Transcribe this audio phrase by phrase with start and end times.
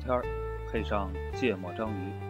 [0.00, 0.24] 天儿，
[0.70, 2.29] 配上芥末章鱼。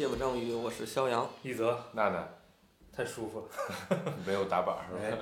[0.00, 1.28] 芥末章鱼》，我是肖阳。
[1.42, 2.26] 一泽娜娜
[2.90, 4.14] 太舒服了。
[4.26, 5.18] 没有打板儿是哎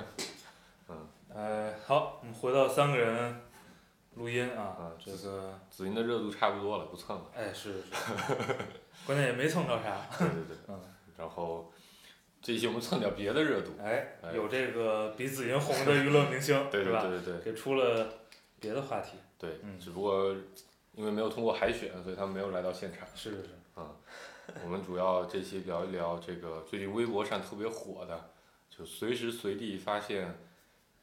[0.87, 0.95] 嗯？
[1.35, 3.41] 呃，好，我们回到三个人
[4.15, 7.25] 录音啊啊，这个，紫云的热度差不多了，不蹭了。
[7.35, 8.33] 哎，是是是，
[9.05, 9.97] 关键也没蹭着啥。
[10.17, 10.57] 对对对。
[10.69, 10.79] 嗯。
[11.17, 11.69] 然后
[12.41, 13.71] 这一期我们蹭点别的热度。
[13.83, 17.01] 哎，哎有这个比紫云红的 娱乐明星，对吧？
[17.01, 18.07] 对对对给出了
[18.61, 19.17] 别的话题。
[19.37, 20.33] 对嗯只不过
[20.93, 23.05] 因为没有通过海选，所以他们没有来到现场。
[23.13, 23.49] 是是是，
[24.63, 28.31] 我们主要这期聊一聊这个最近微博上特别火的，
[28.69, 30.37] 就随时随地发现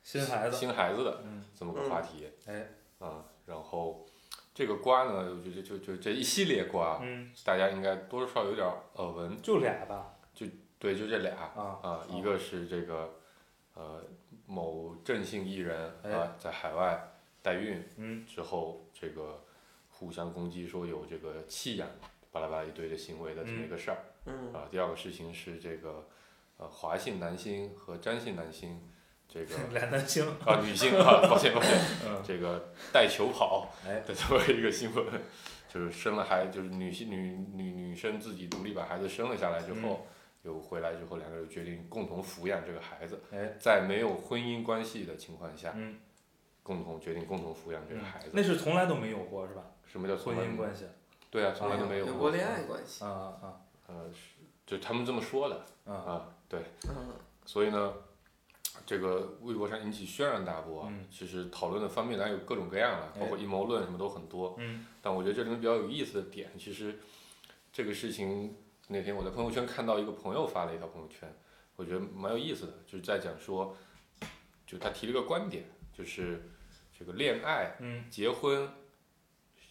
[0.02, 0.56] 新孩子。
[0.56, 2.28] 新孩子的嗯，这么个话题。
[2.46, 2.68] 哎。
[2.98, 4.06] 啊，然后
[4.54, 9.40] 这个瓜呢，我觉得就就这一系列瓜，嗯，大家应该多多少少有点耳闻。
[9.42, 10.14] 就俩吧。
[10.32, 10.46] 就
[10.78, 11.34] 对，就这俩。
[11.54, 11.78] 啊。
[11.82, 13.14] 啊，一个是这个，
[13.74, 14.02] 呃，
[14.46, 16.98] 某郑姓艺人哎啊，在海外
[17.42, 19.44] 代孕嗯之后，这个
[19.90, 21.86] 互相攻击说有这个弃养，
[22.36, 24.68] 巴拉巴拉一堆的行为的这么一个事儿嗯啊。
[24.70, 26.06] 第二个事情是这个，
[26.58, 28.78] 呃，华姓男星和詹姓男星，
[29.26, 30.26] 这个 俩男星。
[30.44, 31.70] 啊女性啊，抱歉抱歉，
[32.06, 32.22] 嗯。
[32.22, 34.00] 这个带球跑哎。
[34.00, 35.06] 的这么一个新闻，
[35.72, 40.06] 就是生了孩，就是女性女女女生自己独立把孩子生了下来之后。
[40.44, 43.56] 就回来之后，两个人决定共同抚养这个孩子，哎。
[43.58, 45.98] 在没有婚姻关系的情况下，嗯。
[46.62, 48.30] 共同决定共同抚养这个孩子。
[48.32, 49.62] 那是从来都没有过是吧？
[49.86, 50.84] 什么叫婚姻关系。
[51.30, 52.14] 对啊，从来都没有过。
[52.14, 53.04] 过恋爱关系。
[53.04, 53.10] 啊
[53.42, 55.92] 啊呃，是就他们这么说的啊。
[55.92, 56.12] 啊。
[56.12, 57.12] 啊，对，嗯
[57.44, 57.92] 所以呢，
[58.84, 64.56] 这个微博上引起轩然大波其实讨论的方面当然有各种各样了，哎包括阴谋论什么都很多。
[64.58, 64.86] 嗯。
[65.00, 66.98] 但我觉得这里面比较有意思的点，其实
[67.72, 68.56] 这个事情
[68.88, 71.32] 那天我在朋友圈看到一个朋友发了一条朋友圈，
[71.76, 73.76] 我觉得蛮有意思的，就是在讲说，
[74.66, 76.42] 就他提了个观点，就是
[76.98, 78.68] 这个恋爱、嗯，结婚、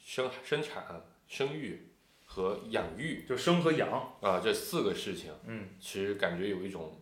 [0.06, 1.90] 生生产、生育
[2.26, 3.90] 和养育就生和养。
[4.22, 5.70] 啊、这四个事情，嗯。
[5.80, 7.02] 其实感觉有一种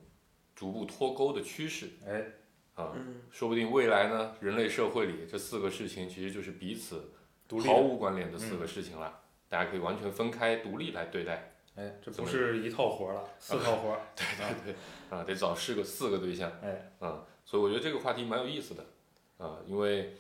[0.56, 2.24] 逐步脱钩的趋势哎。
[2.76, 2.94] 啊。
[2.96, 7.12] 嗯说不定未来呢，人类社会里这四个事情其实就是彼此
[7.48, 7.70] 独立的。
[7.70, 11.50] 毫无关联的四个事情了，大家可以完全分开独立来对待。
[11.76, 14.02] 哎，这不是一套活了，四套活儿。
[14.16, 14.76] 对对对，
[15.10, 16.52] 啊，得找四个四个对象。
[16.62, 16.94] 哎。
[17.00, 18.86] 啊，所以我觉得这个话题蛮有意思的，
[19.38, 20.14] 啊，因为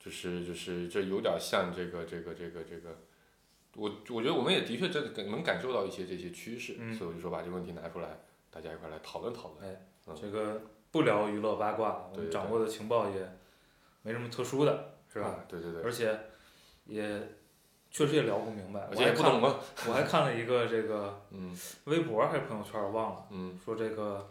[0.00, 2.98] 就是就是这有点像这个这个这个这个，
[3.78, 8.08] 我我觉得我们也的确真的能感受到一些这些趋势，嗯所以我就说把这个问题拿出来，
[8.50, 9.70] 大家一块来讨论讨论。
[9.70, 9.80] 哎
[10.20, 13.16] 这个不聊娱乐八卦，我们掌握的情报也
[14.02, 15.28] 没什么特殊的，是吧？
[15.28, 15.44] 啊？
[15.46, 16.18] 对对对，而且
[16.86, 17.36] 也
[17.90, 19.60] 确实也聊不明白，而且也我还看不懂吗？
[19.86, 24.30] 我还看了一个这个 嗯微博还是朋友圈，我忘了，嗯说这个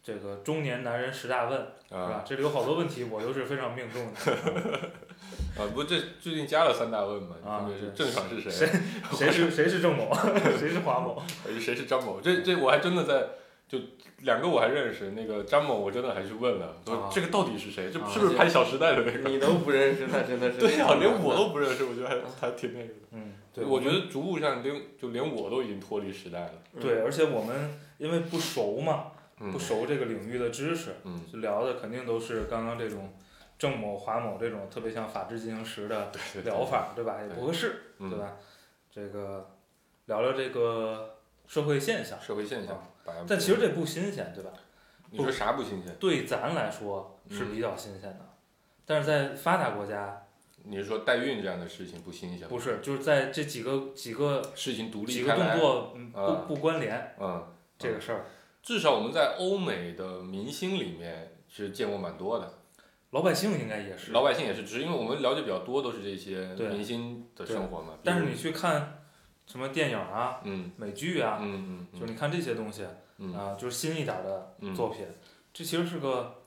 [0.00, 2.24] 这个中年男人十大问，是吧啊？
[2.24, 4.90] 这里有好多问题，我都是非常命中的。
[5.58, 8.68] 啊，不，这最近加了三大问嘛，啊分别是郑爽是谁，
[9.12, 10.12] 谁是谁是郑某，
[10.58, 11.22] 谁是华某？
[11.42, 12.20] 还是谁是张某？
[12.20, 13.26] 这这我还真的在，
[13.68, 13.78] 就
[14.22, 17.90] 两个我还认识，那个张某我真的还去问了，说啊这个到底是谁？
[17.90, 19.30] 这啊是不是拍《小时代》的那个？
[19.30, 20.58] 你都不认识那，真的是。
[20.60, 22.94] 对呀、连我都不认识，我觉得还还挺那个的。
[23.12, 26.52] 嗯，对，我觉得逐步上连就连我都已经脱离时代了。
[26.78, 29.06] 对，而且我们因为不熟嘛，
[29.40, 33.14] 嗯不熟这个领域的知识，嗯，就聊的肯定都是刚刚这种
[33.58, 37.20] 郑某、华某这种特别像法制进行时的 对对疗法，对吧？
[37.22, 38.36] 也不合适，嗯对吧？
[38.90, 39.50] 这个
[40.06, 41.16] 聊聊这个
[41.46, 42.92] 社会现象，社会现象。
[43.04, 44.50] 把但其实这不新鲜，对吧？
[45.10, 45.94] 你说啥不新鲜？
[46.00, 48.28] 对咱来说是嗯比较新鲜的，
[48.84, 50.26] 但是在发达国家
[50.64, 52.48] 你是说代孕这样的事情不新鲜？
[52.48, 55.52] 不是，就是在这几个几个事情独几个立开来。
[55.52, 57.46] 动作嗯啊不不关联嗯，
[57.78, 58.24] 这个事儿，
[58.62, 62.52] 至少我们在欧美的明星里面，是见过蛮多的。
[63.16, 64.12] 老百姓应该也是。
[64.12, 67.94] 老百姓也是，只是因为我们了解比较多，都是这些明星的生活嘛。
[68.04, 68.98] 但是你去看
[69.46, 72.84] 什么电影啊、嗯美剧啊，嗯嗯就是你看这些东西
[73.16, 75.06] 嗯啊，就是新一点的嗯作品，
[75.54, 76.42] 这其实是个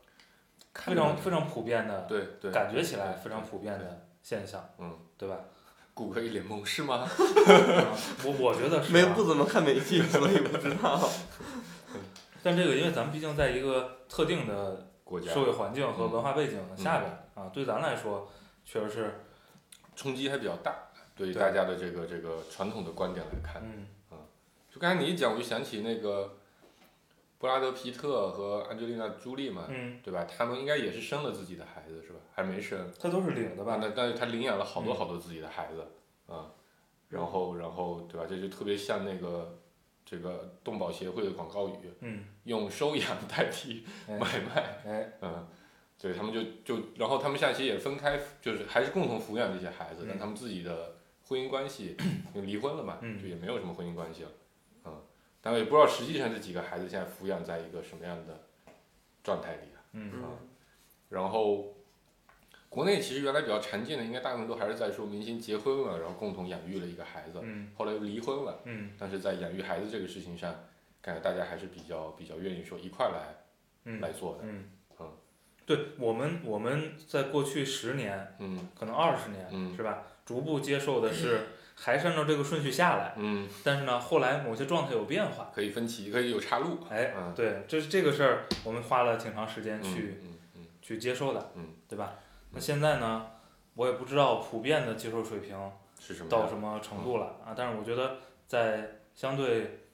[0.76, 5.36] 非常非常普遍的，对对，感觉起来非常普遍的现象，嗯，对吧？
[5.96, 6.98] 谷歌一脸懵是吗？
[6.98, 7.10] 啊
[8.24, 11.10] 我我觉得是啊没不怎么看美剧，所以不知道。
[12.44, 18.30] 但这个因为咱们毕竟在一个特定的国家社会环境和嗯文化背景下边啊，对咱来说
[18.64, 19.12] 确实是，
[19.96, 20.76] 冲击还比较大，
[21.16, 23.60] 对于大家的这个这个传统的观点来看。
[23.64, 23.88] 嗯
[24.72, 26.38] 就刚才你一讲，我就想起那个
[27.40, 30.26] 布拉德皮特和安吉丽娜朱莉嘛，嗯，对吧？
[30.26, 32.20] 他们应该也是生了自己的孩子是吧？
[32.36, 33.80] 还没生，他都是领的啊，吧？
[33.82, 35.88] 那但是他领养了好多嗯好多自己的孩子，
[36.32, 36.52] 啊，
[37.10, 38.28] 然后然后对吧？
[38.30, 39.58] 这就特别像那个
[40.10, 45.48] 这个动保协会的广告语，嗯，用收养 代替哎买卖，哎，嗯，
[46.00, 50.08] 对他们就就然后他们下期也分开，就是还是共同抚养这些孩子，嗯。
[50.10, 50.96] 但他们自己的
[51.28, 51.96] 婚姻关系
[52.34, 54.32] 就离婚了嘛，嗯就也没有什么婚姻关系了，
[54.86, 55.02] 嗯，
[55.42, 58.42] 但我也不知道实际上这几个孩子现在抚养在一个什么样的
[59.24, 60.12] 状态里嗯。
[61.10, 61.74] 然后，
[62.70, 67.72] 国内其实原来比较常见的，应该大部分都还是在说明星结婚了，然后共同养育了一个孩子，嗯。
[67.76, 68.92] 后来又离婚了，嗯。
[68.98, 70.54] 但是在养育孩子这个事情上，
[71.02, 73.36] 感觉大家还是比较比较愿意说一块儿来、
[73.86, 74.70] 嗯来做的，嗯。
[75.00, 75.12] 嗯，
[75.66, 78.70] 对我们我们在过去十年，嗯。
[78.80, 79.76] 可能二十年，嗯。
[79.76, 80.04] 是吧？
[80.24, 85.52] 逐步接受的是还是按照这个顺序下来，嗯，但是呢，后来某些状态有变化。
[85.56, 87.34] 可以分歧，可以有岔路，哎，嗯。
[87.34, 90.18] 对，这是这个事儿，我们花了挺长时间嗯去、
[90.84, 91.70] 去接受的，嗯。
[91.88, 92.14] 对吧？
[92.52, 93.28] 那现在呢，
[93.76, 95.56] 我也不知道普遍的接受水平
[96.00, 96.30] 是什么？
[96.30, 98.18] 到什么程度了啊，但是我觉得
[98.48, 99.86] 在相对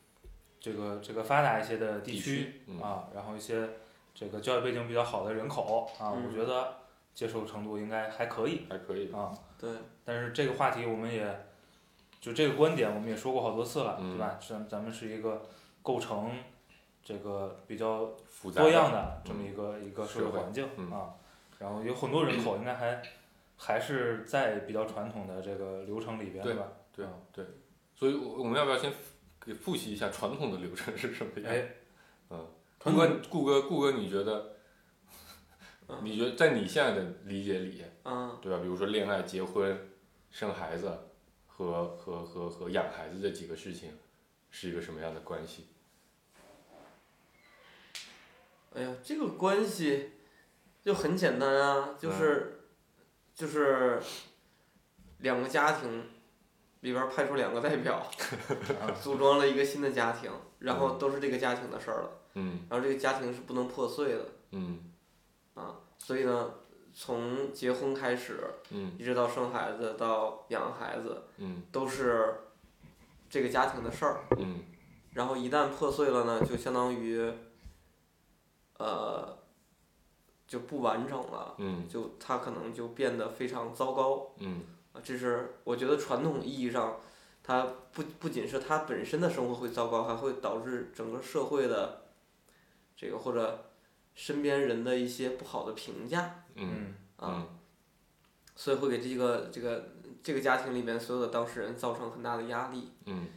[0.59, 3.67] 这个这个发达一些的地地区啊，然后一些
[4.13, 6.77] 这个教育背景比较好的人口啊，嗯我觉得
[7.13, 9.31] 接受程度应该还可以还可以，啊。
[9.57, 9.69] 对，
[10.03, 11.45] 但是这个话题我们也，
[12.21, 14.39] 就这个观点我们也说过好多次了，嗯对吧？
[14.47, 15.41] 咱咱们是一个
[15.81, 16.31] 构成
[17.03, 18.11] 这个比较
[18.53, 21.13] 多样的，这么一个、一个社会社会环境、嗯啊，
[21.59, 23.01] 然后有很多人口应该还
[23.57, 26.67] 还是在比较传统的这个流程里边，对吧？
[26.93, 27.45] 对啊对，
[27.95, 28.91] 所以我我们要不要先
[29.39, 31.53] 给复习一下传统的流程是什么样？
[31.53, 31.67] 哎，
[32.29, 32.47] 嗯，
[32.79, 34.51] 顾哥，顾哥，顾哥，你觉得？
[35.87, 38.57] 嗯你觉得在你现在的理解里，嗯对吧？
[38.59, 39.87] 比如说恋爱、结婚、
[40.31, 40.91] 生孩子
[41.45, 43.91] 和和和和养孩子这几个事情，
[44.49, 45.67] 是一个什么样的关系？
[48.73, 50.13] 哎呀，这个关系
[50.85, 52.67] 就很简单啊，就是、
[53.33, 53.99] 就是
[55.17, 56.03] 两个家庭
[56.81, 57.95] 里边派出两个代表，
[58.79, 62.59] 啊组装了一个新的家庭，然后都是这个家庭的事儿了，嗯。
[62.69, 64.91] 然后这个家庭是不能破碎的嗯。
[65.55, 66.51] 啊，所以呢，
[66.93, 68.39] 从结婚开始，
[68.69, 68.93] 嗯。
[68.99, 71.63] 一直到生孩子到养孩子，嗯。
[71.71, 72.41] 都是
[73.27, 74.19] 这个家庭的事儿。
[74.37, 74.59] 嗯。
[75.13, 77.33] 然后一旦破碎了呢，就相当于，
[78.77, 79.35] 呃，
[80.55, 84.61] 就不完整了，嗯就它可能就变得非常糟糕嗯
[84.93, 85.01] 啊。
[85.03, 87.01] 这是我觉得传统意义上，
[87.43, 92.03] 它不不仅是它本身的生活会糟糕，还会导致整个社会的
[92.95, 93.65] 这个或者
[94.13, 97.47] 身边人的一些不好的评价嗯嗯啊，
[98.55, 99.89] 所以会给这个这个
[100.23, 102.93] 这个家庭里面所有的当事人造成很大的压力。
[103.07, 103.27] 嗯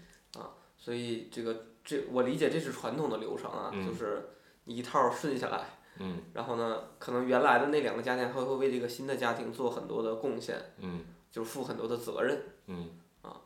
[0.81, 4.29] 所以这个这我理解这是传统的流程啊，嗯就是
[4.65, 6.21] 你一套顺下来，嗯。
[6.35, 11.05] 然后呢，可能原来的那两个家庭还会为这个新的家庭做很多的贡献，嗯。
[11.31, 12.43] 就是负很多的责任。
[12.67, 12.90] 嗯。
[13.23, 13.40] 啊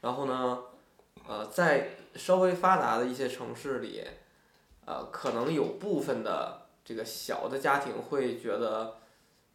[0.00, 0.62] 然后呢，
[1.28, 4.02] 呃，在稍微发达的一些城市里，
[4.86, 8.96] 呃，可能有部分的这个小的家庭会觉得，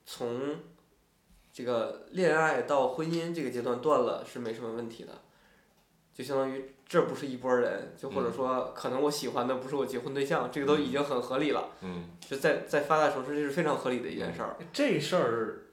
[0.06, 0.58] 从
[1.52, 5.14] 这个恋爱到婚姻这个阶段断了是没什么问题的，
[6.14, 14.56] 就相当于这不是一拨人，就或者说可能我喜欢的不是我结婚对象，这个都已经很合理了，嗯，就在在发达城市这是非常合理的一件事儿。
[14.72, 15.64] 这事儿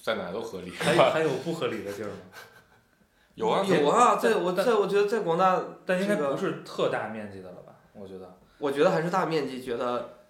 [0.00, 0.70] 在哪都合理。
[0.70, 2.16] 还 有还有不合理的地儿吗？
[3.34, 7.74] 有啊，有啊，在我在我觉得在广大但应该不是特大面积的了吧？
[7.92, 10.20] 我觉得，我觉得还是大面积觉得，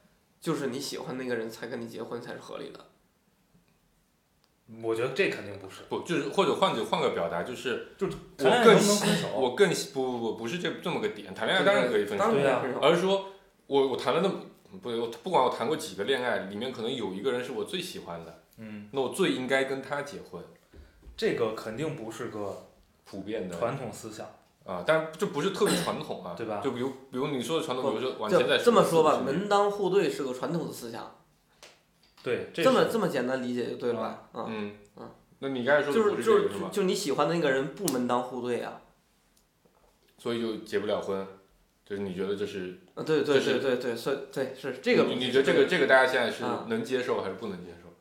[0.41, 2.81] 就是你喜欢那个人才跟你结婚才是合理的。
[4.83, 5.83] 我觉得这肯定不是。
[5.89, 9.29] 不就是或者换者换个表达，就是就是我更喜分手？
[9.37, 12.83] 我更喜不不不不是这这么个点，谈恋爱当然可以分手当，然对啊可以分。
[12.83, 13.27] 而是说
[13.67, 14.35] 我我谈了那么
[14.83, 20.43] 不我不管我谈过几个恋爱，里面可能有一个人是我最喜欢的，嗯，那我最应该跟他结婚，
[21.17, 22.67] 这个肯定不是个
[23.05, 24.27] 普遍的传统思想，
[24.65, 31.19] 啊，但这不是特别传统啊，对吧就比如比如你说的传统，比如说往前再这么说吧，门当户对是个传统的思想，
[32.27, 34.29] 对，这这么这么简单理解就对了吧？
[34.33, 38.81] 啊，嗯嗯，那你刚才说的不就是就是就你喜欢的那个人不门当户对啊。
[40.19, 41.25] 所以就结不了婚，
[41.89, 47.95] 就是你觉得这是啊，对对对对对，所以对是这个你你觉得这个这个大家现在是啊能接受还是不能接受？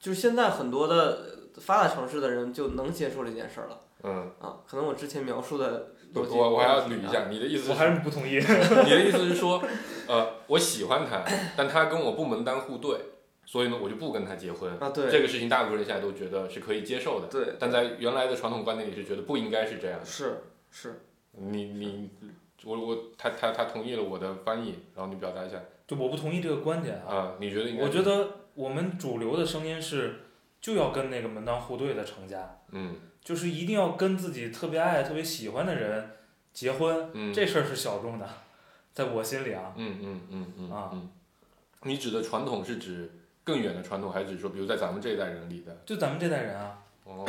[0.00, 4.58] 就是现在很多的发达城市的人就能接受这件事儿了嗯，啊。
[4.66, 8.38] 可能我之前描述的我逻辑我我还要捋一下，你的意思我还是不同意。
[8.84, 9.62] 你的意思是说，
[10.08, 11.22] 呃，我喜欢他，
[11.56, 12.98] 但他跟我不门当户对，
[13.46, 14.70] 所以呢，我就不跟他结婚。
[14.78, 20.04] 啊，对这个事情大部分人现在都觉得是可以接受的，对但在原来的传统观念里是觉得不应该是这样的。
[20.04, 21.00] 是是，
[21.30, 22.10] 你你
[22.64, 27.14] 我我他他他同意了我的翻译，然后你表达一下就我不同意这个观点啊。
[27.14, 27.84] 啊、你觉得应该？
[27.84, 30.22] 我觉得我们主流的声音是，
[30.60, 36.10] 就要跟那个门当户对的成家，嗯就是一定要跟自己特别爱、特别喜欢的人
[36.52, 38.28] 结婚，嗯这事儿是小众的，
[38.92, 39.72] 在我心里啊。
[39.76, 41.10] 嗯嗯嗯嗯啊嗯，
[41.82, 43.10] 你指的传统是指
[43.46, 45.74] 更远的传统，还是说比如在咱们这一代人里的？
[45.86, 47.24] 就咱们这代人啊，哦，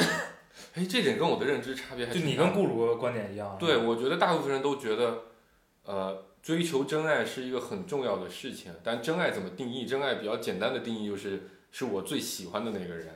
[0.74, 3.58] 哎，这点跟我的认知差别还就你跟顾鲁观点一样啊。
[3.60, 5.26] 对，我觉得大部分人都觉得，
[5.84, 8.74] 呃，追求真爱是一个很重要的事情。
[8.84, 9.86] 但真爱怎么定义？
[9.86, 13.14] 真爱比较简单的定义就是，是我最喜欢的那个人。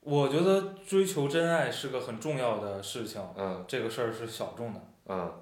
[0.00, 5.32] 我觉得追求真爱是个很重要的事情，嗯这个事儿是小众的，嗯，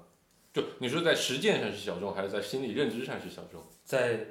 [0.53, 3.61] 就你说在实践上是小众，还是在心理认知上是小众？
[3.83, 4.25] 在，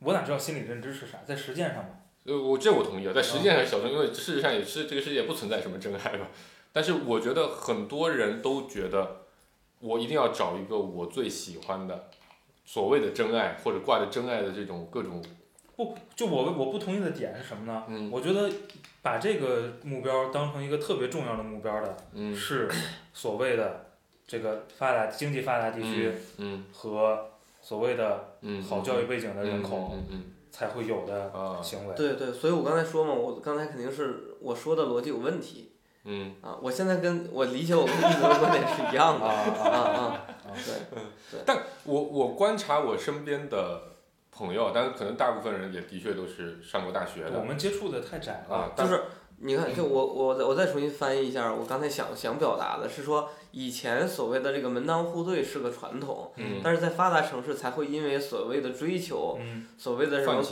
[0.00, 1.90] 我哪知道心理认知是啥，在实践上嘛。
[2.24, 6.28] 呃，我这我同意啊，在实践上小众，因为事实上也是这个世界不存在什么真爱吧。
[6.72, 9.22] 但是我觉得很多人都觉得，
[9.80, 12.10] 我一定要找一个我最喜欢的，
[12.64, 15.24] 所谓的真爱，或者挂着真爱的这种各种，
[15.76, 17.84] 不，就我我不同意的点是什么呢？
[17.88, 18.50] 嗯我觉得
[19.02, 22.70] 把这个目标当成一个特别重要的目标的，嗯是
[23.14, 23.86] 所谓的
[24.26, 27.30] 这个发达经济发达地区嗯和
[27.60, 31.94] 所谓的嗯，好教育背景的人口嗯嗯才会有的行为。
[31.94, 35.72] 对对，所以我刚才说嘛，我刚才肯定是我说的逻辑有问题
[36.04, 36.58] 嗯啊。
[36.60, 40.52] 我现在跟我理解我跟一泽的观点是一样的啊啊啊啊，啊！
[41.46, 43.80] 对，我我观察我身边的
[44.32, 48.56] 朋友，但是可能大部分人也的确都是上过大学的我们接触的太窄了。
[48.56, 49.02] 啊，就是
[49.42, 60.42] 你看，就我我再我再重新翻译一下，我刚才想想表达的是说，以前所谓的这个门当户对是个传统，嗯但是在发达城市才会因为所谓的追求，嗯，所谓的什么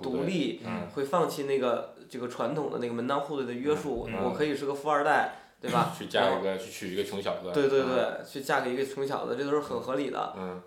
[0.00, 5.92] 独立，嗯会放弃那个这个传统的那个门当户对的约束，嗯我可以是个富二代，对吧？
[5.98, 10.34] 去嫁一个去娶一个穷小子，对对嗯，对，去嫁给一个穷小子，这都是很合理的。
[10.38, 10.62] 嗯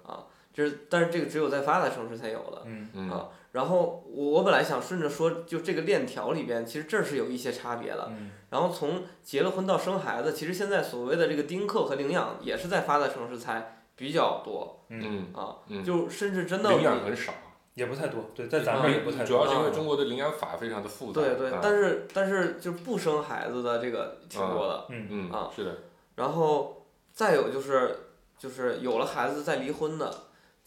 [0.54, 2.64] 这是，但是这个只有在发达城市才有的。
[2.66, 8.08] 嗯嗯啊然后我我本来想顺着说，就这个链条里边，其实这儿是有一些差别的。
[8.12, 15.58] 嗯然后从结了婚到生孩子，其实现在所谓的这个丁克和领养，也是在发达城市才比较多嗯啊。
[15.68, 17.32] 嗯，就甚至真的领养很少，
[17.76, 19.26] 也不太多，对，在咱们这儿也不太多。
[19.28, 24.86] 主要是因为啊中国的领养法非常的复杂，对对啊，但是但是就不生孩子的这个挺多的。
[24.90, 25.78] 嗯嗯啊是的，
[26.16, 27.96] 然后再有就是
[28.40, 30.12] 就是有了孩子再离婚的，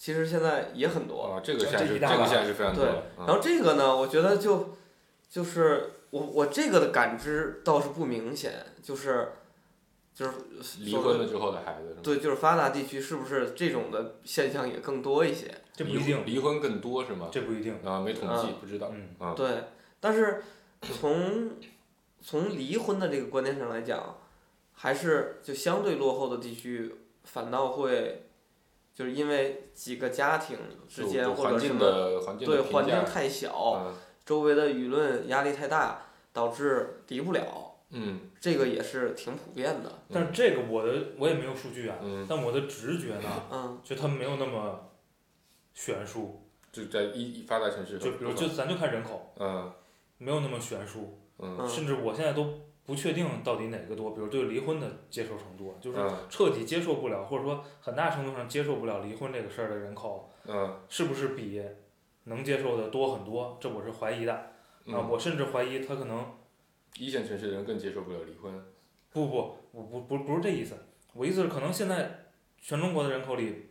[0.02, 1.22] 其实现在也很多。
[1.22, 4.70] 啊，这个现在是这个现在是非常多对然后这个呢，我觉得就
[5.30, 9.34] 就是我我这个的感知倒是不明显，就是
[10.12, 10.32] 就是
[10.80, 11.96] 离所谓婚了之后的孩子？
[12.02, 15.54] 对，就是发达地区是不是这种的现象也更多一些？
[15.72, 17.28] 这不一定，离婚更多是吗？
[17.30, 17.72] 这不一定。
[17.84, 18.90] 啊，没统计，不知道。
[18.92, 19.48] 嗯啊，对，
[20.00, 20.42] 但是
[20.80, 21.52] 从
[22.20, 24.16] 从离婚的这个观念上来讲，
[24.72, 26.92] 还是就相对落后的地区，
[27.22, 28.24] 反倒会
[28.94, 30.58] 就是因为几个家庭
[30.88, 33.94] 之间环境或者什么对环境太小，嗯
[34.24, 40.02] 周围的舆论压力太大，导致离不了，嗯这个也是挺普遍的。
[40.12, 44.90] 但是这个我的我也没有数据啊，嗯，但我的直觉呢，嗯就它没有那么
[45.74, 46.38] 悬殊。
[46.70, 49.70] 就在一一发达城市和就比如就咱就看人口，嗯
[50.16, 54.10] 没有那么悬殊，嗯嗯甚至我现在都不确定到底哪个多。
[54.10, 61.62] 比如对离婚的接受程度，就是嗯彻底接受不了，或者说很大程度上接受不了离婚这个事儿的人口，嗯是不是比
[62.24, 63.58] 能接受的多很多？
[63.60, 64.46] 这我是怀疑的啊！
[64.86, 66.24] 嗯，我甚至怀疑他可能
[66.96, 68.52] 一线城市的人更接受不了离婚。
[69.10, 70.76] 不不我不不不是这意思，
[71.14, 72.26] 我意思是可能现在
[72.60, 73.70] 全中国的人口里，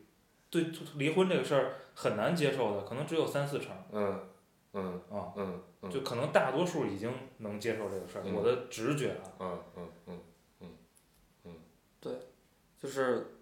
[0.49, 0.65] 对
[0.95, 4.19] 离婚这个事儿很难接受的，可能只有三四成嗯
[4.73, 8.23] 嗯啊，嗯嗯就可能大多数已经能接受这个事儿。
[8.25, 10.19] 嗯我的直觉啊，嗯嗯嗯
[10.61, 10.69] 嗯
[11.45, 11.53] 嗯。
[11.99, 12.13] 对
[12.79, 13.35] 就是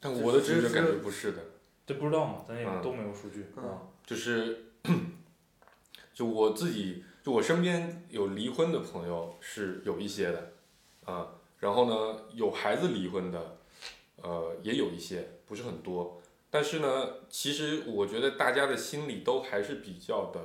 [0.00, 1.42] 但我的直觉只感觉不是的，
[1.86, 3.82] 这不知道嘛，咱也嗯都没有数据嗯啊。
[4.06, 4.66] 就是
[6.12, 10.52] 就我自己，就我身边有离婚的朋友是有一些的，
[11.06, 11.26] 啊，
[11.58, 13.56] 然后呢，有孩子离婚的，
[14.22, 16.20] 呃，也有一些，不是很多，
[16.54, 20.40] 但是呢，其实我觉得大家的心里都还是比较的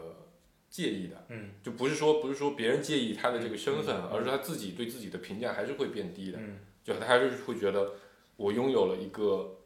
[0.68, 7.92] 介意的，嗯就不是说不是说别人介意他的这个身份，嗯嗯而是他自己对自己的评价还是会变低的，嗯就他还是会觉得
[8.38, 9.58] 我拥有了一个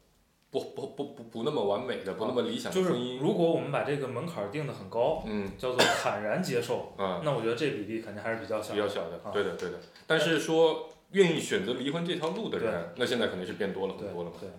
[0.50, 8.74] 不不不不不那么完美的、不那么理想的就是婚姻，如果我们把这个门槛定的很高，嗯叫做坦然接受， 啊、那我觉得这比例肯定还是比较小的。
[8.74, 9.80] 比较小的，啊对的对的。
[10.06, 14.36] 但是说愿意选择离婚这条路的人，那现在肯定是变多了很多了嘛。
[14.38, 14.50] 对，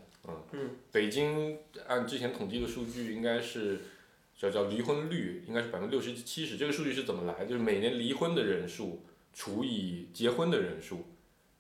[0.92, 3.80] 北京按之前统计的数据，应该是
[4.36, 6.58] 叫叫离婚率，应该是百分之六十七十。
[6.58, 7.46] 这个数据是怎么来？
[7.46, 11.06] 就是每年离婚的人数除以结婚的人数，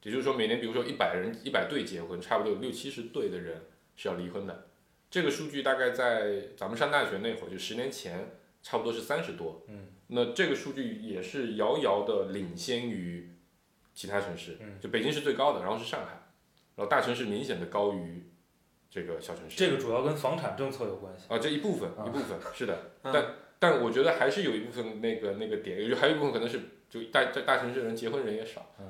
[0.03, 3.63] 也就是说每年比如说一百人一百对结婚，差不多有六七十对的人
[3.95, 4.67] 是要离婚的。
[5.09, 8.31] 这个数据大概在咱们上大学那会儿，就十年前，
[8.61, 9.63] 差不多是三十多。
[9.67, 9.87] 嗯。
[10.07, 13.31] 那这个数据也是遥遥的领先于
[13.95, 16.11] 其他城市，嗯就北京是最高的，然后是上海，
[16.75, 18.23] 然后大城市明显的高于
[18.95, 19.57] 这个小城市。
[19.57, 21.25] 这个主要跟房产政策有关系。
[21.27, 23.25] 啊，这一部分啊一部分是的，嗯但
[23.59, 28.85] 但我觉得还是有一部分那个那个点，就还有一部分可能是就大大大城市人结婚人也少，嗯，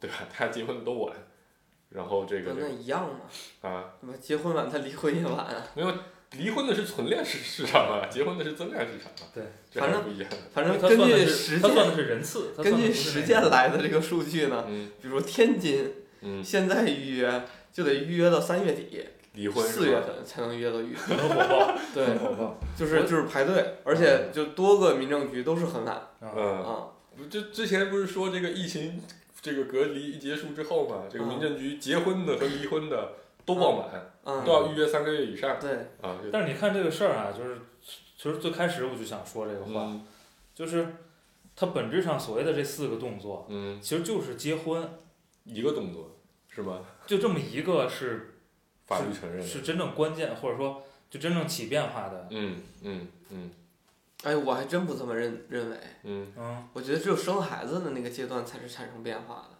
[0.00, 0.16] 对吧？
[0.32, 1.14] 大家结婚的都晚，
[1.90, 5.66] 然后这个跟那一样嘛，啊，结婚晚他离婚也晚啊？
[5.74, 5.92] 没有
[6.32, 9.44] 离婚的是存量市市场啊，结婚的是增量市场啊，对，
[9.80, 10.28] 反正不一样。
[10.52, 15.92] 反正根据实践，他算的是人次，根据实践来的这个数据呢，嗯比如天津
[16.22, 19.04] 嗯，现在预约就得预约到三月底，
[19.34, 20.00] 离婚四月？
[20.00, 20.96] 份才能约到预约。
[20.96, 22.04] 很火爆，对。
[22.76, 26.88] 就是就是排队，而且就多个民政局都是很晚啊，嗯，啊。
[27.16, 29.00] 不这之前不是说这个疫情
[29.40, 33.12] 这个隔离一结束之后嘛，这个嗯民政局结婚的和离婚的
[33.44, 36.18] 都爆满，嗯都，要预约三个月以上对，啊。
[36.32, 37.58] 但是你看这个事儿啊，就是
[38.16, 40.06] 其实最开始我就想说这个话，嗯
[40.54, 40.86] 就是
[41.54, 44.88] 它本质上所谓的这四个动作，嗯，其实就是结婚，
[45.44, 46.16] 一个动作
[46.48, 46.80] 是吧？
[47.06, 48.33] 就这么一个是
[48.86, 49.46] 法律承认的。
[49.46, 52.26] 是真正关键，或者说就真正起变化的。
[52.30, 53.50] 嗯嗯嗯
[54.22, 59.58] 哎，我还真不这么认认为，嗯嗯，我觉得只有生孩子的那个阶段才是产生变化的。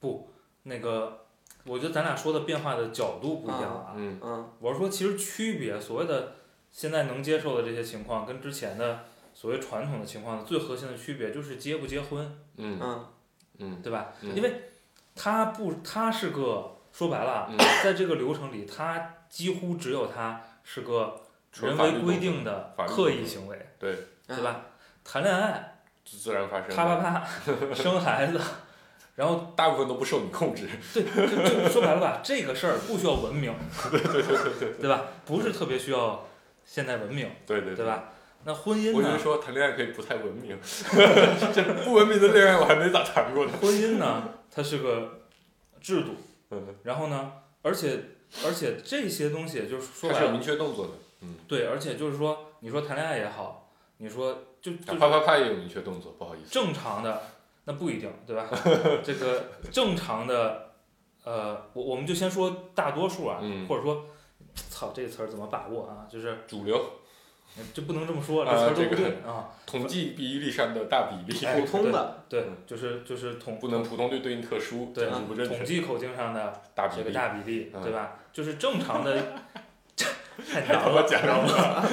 [0.00, 0.28] 不
[0.64, 1.26] 那个，
[1.64, 3.92] 我觉得咱俩说的变化的角度不一样啊。
[3.96, 6.34] 嗯嗯我是说，其实区别，所谓的
[6.72, 13.06] 现在能接受的这些情况，跟之前的所谓传统的情况的最核心的区别，就是结不结婚，嗯嗯
[13.58, 14.12] 嗯对吧？
[14.22, 14.70] 嗯因为
[15.14, 17.50] 他不，他是个说白了
[17.82, 21.20] 在这个流程里，它几乎只有它是个
[21.60, 23.92] 人为规定的刻意行为，对，
[24.28, 24.60] 嗯对吧？
[25.04, 26.74] 谈恋爱，自自然发生的。
[26.76, 27.26] 啪啪啪，
[27.74, 28.38] 生孩子，
[29.16, 30.68] 然后大部分都不受你控制。
[30.94, 33.52] 对，就就说白了吧，这个事儿不需要文明，
[34.80, 35.02] 对吧？
[35.24, 36.26] 不是特别需要
[36.64, 37.84] 现代文明，对对对？
[37.84, 38.04] 吧？
[38.44, 38.98] 那婚姻呢？
[38.98, 40.58] 我只是说谈恋爱可以不太文明，
[41.54, 43.52] 这不文明的恋爱我还没咋谈过呢。
[43.60, 44.22] 婚姻呢，
[44.54, 45.20] 它是个
[45.80, 46.16] 制度，
[46.52, 47.98] 嗯，然后呢，而且
[48.46, 50.92] 而且这些东西就是说白了它是有明，确动作的。
[51.22, 56.50] 嗯，对，而且就是说，你说谈恋爱也好，你说就就啊啪啪啪也有明确动作，不好意思。
[56.50, 57.22] 正常的
[57.64, 58.48] 那不一定，对吧？
[59.02, 60.72] 这个正常的，
[61.24, 64.06] 呃，我我们就先说大多数啊，嗯或者说，
[64.54, 66.06] 操，这个词儿怎么把握啊？
[66.10, 66.84] 就是主流
[67.74, 69.48] 就不能这么说，啊这词儿都不这个对啊。
[69.66, 75.06] 统计比例上的大比例，哎普通的，对，就是就是统不能普通对对应特殊，对
[75.46, 77.12] 统计口径上的这个大比例。
[77.12, 78.18] 大比例，嗯对吧？
[78.32, 79.14] 就是正常的，
[80.50, 81.84] 太难了，讲知道吗？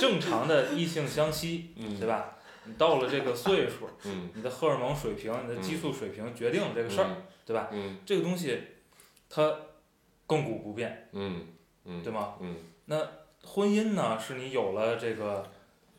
[0.00, 2.36] 正常的异性相吸，嗯对吧？
[2.64, 7.08] 你到了这个岁数，嗯你的荷尔蒙水平、你的激素水平决定了这个事儿，
[7.44, 7.68] 对吧？
[7.72, 8.58] 嗯这个东西
[9.28, 9.42] 它
[10.28, 11.46] 亘古不变，嗯
[11.84, 12.34] 嗯，对吗？
[12.40, 12.54] 嗯
[13.44, 15.50] 婚姻呢，是你有了这个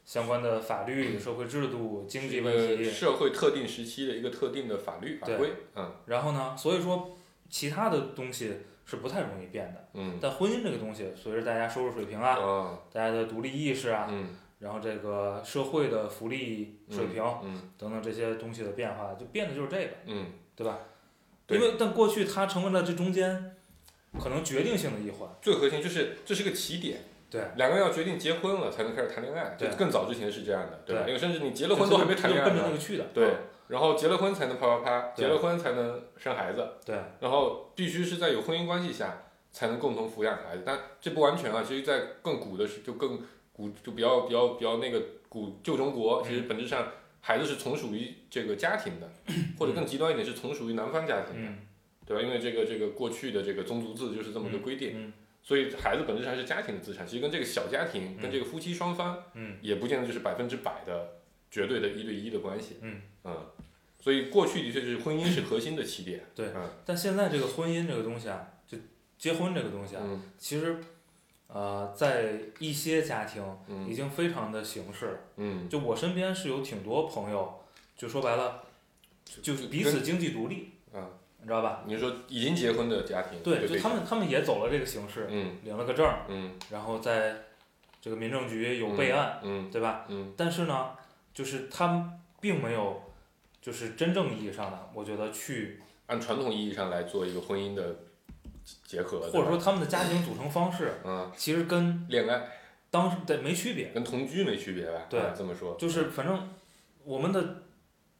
[0.06, 7.16] 相关的法律、社会制度、经济问题，社会特定时期的一个特定的法律法规，嗯然后呢，所以说
[7.50, 8.54] 其他的东西
[8.86, 9.90] 是不太容易变的。
[9.94, 14.30] 嗯但婚姻这个东西，随着大家收入水平啊，啊大家的独立意识啊，嗯
[14.60, 20.80] 然后这个社会的福利水平嗯等等这些东西的变化，就变的就是这个，嗯对吧？
[21.46, 23.56] 对因为但过去它成为了这中间
[24.20, 25.30] 可能决定性的一环。
[25.42, 27.00] 最核心就是这是个起点。
[27.34, 29.56] 对，两个人要决定结婚了，才能开始谈恋爱。
[29.58, 31.02] 对就更早之前是这样的，对吧？
[31.02, 33.04] 对因为甚至你结了婚都还没谈恋爱呢奔着那个，去的。
[33.12, 33.34] 对，
[33.70, 40.62] 然后结了婚才能啪啪啪，结了婚才能生孩子，对然后必须是在有婚姻关系下才能共同抚养孩子。
[40.64, 43.20] 但这不完全啊，其实，在更古的时就更
[43.52, 46.88] 古就比较比较比较那个古旧中国，其实本质上
[47.22, 49.10] 孩子是从属于这个家庭的，
[49.58, 51.58] 或者更极端一点是从属于男方家庭的，嗯
[52.06, 52.22] 对吧？
[52.22, 55.12] 因为这个这个过去的这个宗族制就是这么个规定。
[55.44, 61.20] 嗯所以孩子本质上是家庭的资产，其实跟这个小家庭、嗯跟这个夫妻双方嗯也不见得就是百分之百的
[61.52, 62.78] 绝对的一对一的关系。
[62.82, 63.02] 嗯
[64.00, 66.26] 所以过去的确是婚姻是核心的起点。
[66.34, 68.78] 对嗯但现在这个婚姻这个东西啊，就
[69.18, 70.78] 结婚这个东西啊，嗯其实，
[71.48, 77.62] 呃，在一些家庭已嗯经非常的形式，嗯，就我身边是有挺多朋友，
[77.98, 78.64] 就说白了，
[79.42, 80.73] 就是彼此经济独立，啊，
[81.44, 81.84] 你知道吧？
[81.86, 87.36] 你说已经结婚的家庭，对，就他们，他们也走了这个形式，嗯领了个证儿，嗯然后在
[88.02, 90.06] 这个民政局有备案，嗯对吧？
[90.08, 90.92] 嗯但是呢，
[91.34, 92.10] 就是他们
[92.42, 93.02] 并没有，
[93.62, 97.96] 就是真正意义上的，我觉得去，按传统意义上来做一个婚姻的
[98.86, 102.42] 结合，或者说他们的家庭组成方式，嗯，其实跟恋爱
[102.90, 105.02] 当时对没区别，跟同居没区别吧？
[105.10, 106.50] 对啊这么说就是反正
[107.04, 107.64] 我们的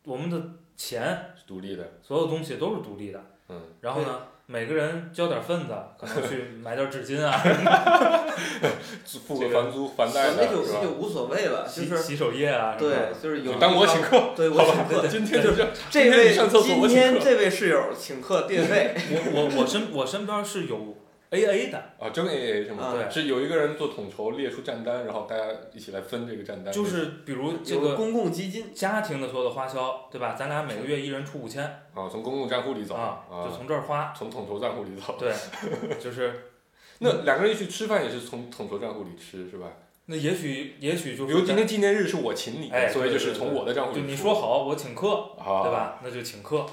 [0.04, 0.42] 我们的
[0.76, 7.32] 钱是独立的，所有东西都是独立的，嗯，然后呢，每个人交点份子，可能去买点纸巾啊，
[9.28, 10.80] 付这个个房租房贷那就的是吧？
[10.82, 20.96] 那就无所谓了，就是洗洗手液啊，什么对，就是有就当我请客，对我请 客，今天就这，这位今天这位室友请客垫费， 我我我身我身边是有
[21.34, 22.94] A A 的，啊，真 A A 是吗？
[22.94, 25.44] 对是有一个人做统筹列出账单，然后大家
[25.74, 26.72] 一起来分这个账单。
[26.72, 30.36] 就是比如这个公共基金，家庭的所有的花销，对吧？
[30.38, 35.16] 咱俩每个月一人出五千啊，从公共账户里走啊，啊就，从这儿花，从统筹账户里走。
[35.20, 35.34] 对，
[36.00, 36.52] 就是
[37.00, 39.68] 那两个人一起吃饭也是从统筹账户里吃是吧？
[40.06, 44.02] 那也许也许就是比如今天纪念日是我请你哎，所以就是从我的账户里。
[44.02, 45.72] 就你说好我请客，啊，对？
[45.72, 46.00] 吧？
[46.04, 46.66] 那就请客，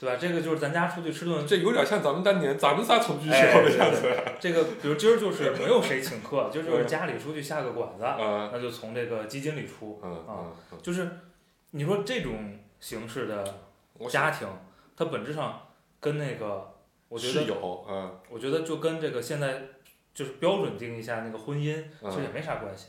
[0.00, 0.16] 对吧？
[0.20, 4.02] 这个就是咱家出去吃顿，这有点像咱们当年咱们仨同居时哎，候的样子。
[4.02, 11.08] 对这个比如今儿就是没有谁请客，今儿就是家里出去下个馆子，嗯那就从这个基金里出，嗯啊嗯嗯，就是
[11.70, 13.60] 你说这种形式的
[14.08, 14.46] 家庭，
[14.96, 15.68] 它本质上
[16.00, 16.74] 跟那个，
[17.08, 19.62] 我觉得，有，嗯我觉得就跟这个现在
[20.12, 22.88] 就是标准定义下那个婚姻，其实也嗯，没啥关系，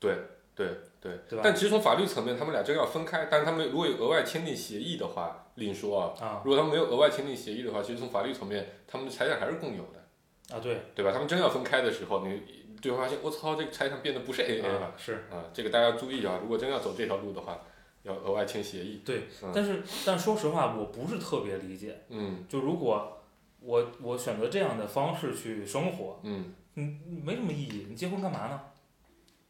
[0.00, 0.14] 对
[0.54, 0.66] 对。
[1.00, 1.40] 对吧？
[1.44, 6.14] 但其实从法律层面，他们俩真要分开，但是他们如果有额外签订协议的话，另说啊。
[6.20, 11.12] 啊如果他们没有额外签订协议的话，其实从法律层面，他们的财产还是共有的，啊，对，对吧？
[11.12, 12.42] 他们真要分开的时候，你
[12.80, 16.38] 对方发现我操，这个财产变得不是 A A 了啊是，啊，这个大家注意啊！
[16.42, 17.60] 如果真要走这条路的话，
[18.02, 19.02] 要额外签协议。
[19.04, 23.20] 对嗯，但是但说实话，我不是特别理解，嗯就如果
[23.60, 28.60] 我我选择这样的方式去生活，嗯嗯，没什么意义，你结婚干嘛呢？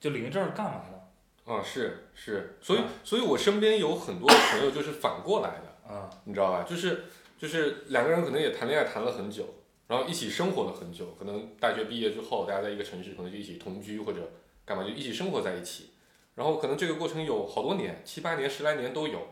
[0.00, 0.98] 就领一证干嘛呢？
[1.48, 6.62] 啊，是是，所以啊所以我身边有很多朋友就是反过来的，啊，你知道吧？
[6.68, 7.04] 就是
[7.38, 9.46] 就是两个人可能也谈恋爱谈了很久，
[9.86, 14.30] 然后一起生活了很久，可能大学毕业之后，大家在一个城市，可能就一起同居或者
[14.66, 15.90] 干嘛，就一起生活在一起。
[16.34, 19.26] 然后可能这个过程有好多年，七八年、十来年都有。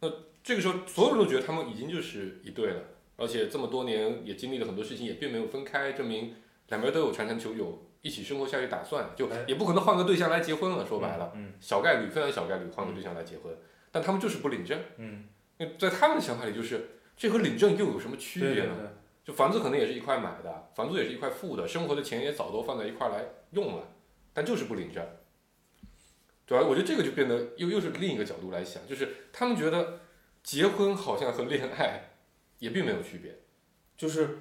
[0.00, 0.10] 那
[0.42, 2.82] 这个时候，所有人都觉得他们已经就是一对了，
[3.16, 6.34] 而且这么多年也经历了很多事情，也并没有分开，证明
[6.68, 10.86] 两个人都有传承久，有一起生活下去打算，就哎也不可能换个对象来结婚了。
[10.86, 13.54] 说白了，嗯小概率，非常小概率换个对象来结婚，
[13.90, 14.80] 但他们就是不领证。
[14.96, 18.54] 嗯，那在他们的想法里，就是这和领证又有什么区别呢？
[18.54, 18.88] 对对对，
[19.24, 23.88] 就房子可能也是一块买的，房租也是一块付的，生活的钱也早都放在一块来用了，
[24.32, 25.04] 但就是不领证。
[26.46, 26.66] 对吧？
[26.66, 30.00] 我觉得这个就变得又又是另一个角度来想，就是他们觉得
[30.42, 32.10] 结婚好像和恋爱
[32.58, 33.38] 也并没有区别。
[33.96, 34.38] 就是，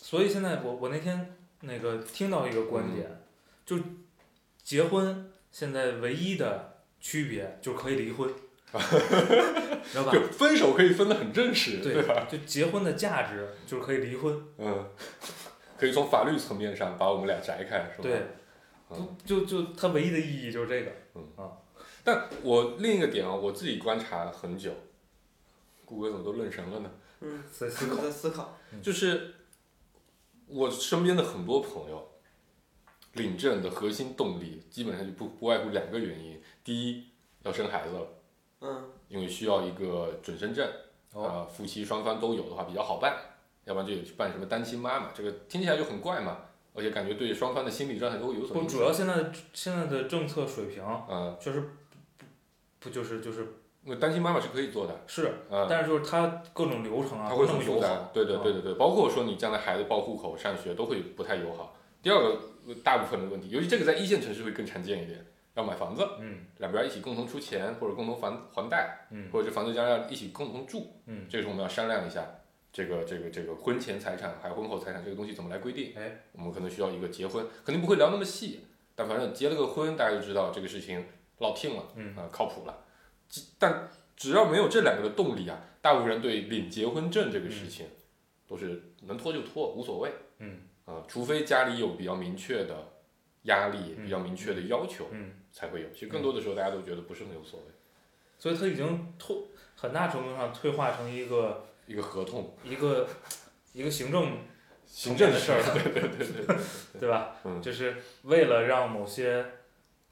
[0.00, 3.18] 所以现在我我那天那个听到一个观点，嗯
[3.66, 3.78] 就
[4.62, 8.28] 结婚现在唯一的区别就是可以离婚，
[8.72, 10.12] 知道吧？
[10.12, 12.26] 就分手可以分得很正式，对吧？
[12.30, 14.86] 就结婚的价值就是可以离婚，嗯，
[15.78, 18.02] 可以从法律层面上把我们俩摘开，是吧？
[18.02, 18.22] 对，
[18.90, 21.50] 嗯就就它唯一的意义就是这个，嗯
[22.04, 24.72] 但我另一个点啊，我自己观察了很久，
[25.84, 26.90] 顾哥怎么都愣神了呢？
[27.20, 29.34] 嗯，在思 考我，在思考，就是
[30.48, 32.08] 我身边的很多朋友，
[33.14, 37.04] 领证的核心动力基本上就不不外乎两个原因：第一，
[37.42, 38.08] 要生孩子了，
[38.60, 40.70] 嗯，因为需要一个准生证，
[41.12, 41.24] 哦。
[41.24, 43.16] 啊、夫妻双方都有的话比较好办，
[43.64, 46.38] 要不然就有去办什么单亲妈妈，这个听起来就很怪嘛，
[46.74, 48.78] 而且感觉对双方的心理状态都会有所不，影响。
[48.78, 52.26] 主要现在现在的政策水平嗯，确实不
[52.80, 53.46] 不就是就是
[53.84, 61.74] 那单亲妈妈是可以做的，是，嗯，但是就是它各种流程啊它不那么友会很复杂好，，对对对对对，包括说你将来孩子报户口、上学都会不太友好。
[62.02, 72.24] 第二个，呃大部分的问题，尤其这个在一线城市会更常见一点，要买房子，嗯两边一起共同出钱，或者共同还还贷，嗯或者这房子将来要一起共同住，嗯，这个时候我们要商量一下，
[72.72, 75.92] 这个这个这个婚前财产还有婚后财产这个东西怎么来规定？
[75.96, 78.60] 哎，我们可能需要一个结婚，肯定不会聊那么细，
[78.94, 81.04] 但反正结了个婚，大家就知道这个事情
[81.38, 82.84] 落听了，嗯啊、靠谱了。
[83.28, 87.86] 只但只要没有这两个的动力啊，大部分人对领结婚证这个事情
[88.46, 90.10] 都是能拖就拖，无所谓。
[90.38, 92.92] 嗯啊、除非家里有比较明确的
[93.42, 95.90] 压力、嗯比较明确的要求，嗯，才会有。
[95.90, 97.66] 其实更多的时候，大家都觉得不是很有所谓，
[98.38, 99.36] 所以它已经退
[99.76, 103.06] 很大程度上退化成一个一个合同，一个
[103.74, 104.38] 一个行政
[104.86, 106.56] 行政的事儿了，对对对对对，
[107.00, 107.36] 对吧？
[107.44, 109.44] 嗯就是为了让某些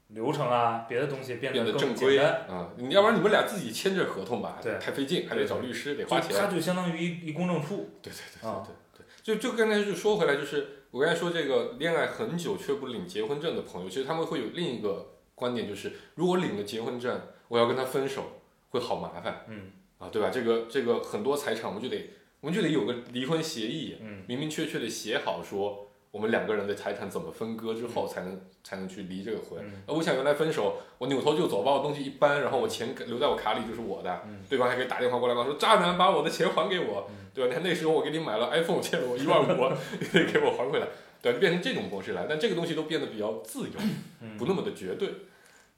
[0.09, 6.35] 流程啊、别的东西变变得正规简单，啊，你要不然你们俩自己签这合同吧，对太费劲，还得找律师，得花钱。
[6.39, 20.29] 它就相当于一一公证处，对对对啊对对对，就就刚才就说回来，就是我刚才说这个恋爱很久却不领结婚证的朋友，其实他们会有另一个观点，就是如果领了结婚证，我要跟他分手会好麻烦嗯啊，对吧？
[20.29, 29.59] 这个这个很多财产我们就得我们就得有个离婚协议，嗯明明确确的写好说我们两个人的财产怎么分割之后才能才能去离这个婚。
[29.63, 29.83] 嗯。
[29.87, 34.39] 呃我想原来分手，我扭头就走，把我东西一搬，然后我钱留在我卡里就是我的，嗯。
[34.49, 37.27] 对方还可以打电话过来说渣男把我的钱还给我，嗯。
[37.33, 37.47] 对吧？
[37.49, 40.87] 你看那时候我给你买了 iPhone，欠了我一万五， 你得给我还回来，
[41.21, 43.73] 对，变成这种模式来，但这个东西都变得比较自由，
[44.21, 44.37] 嗯。
[44.37, 45.09] 不那么的绝对。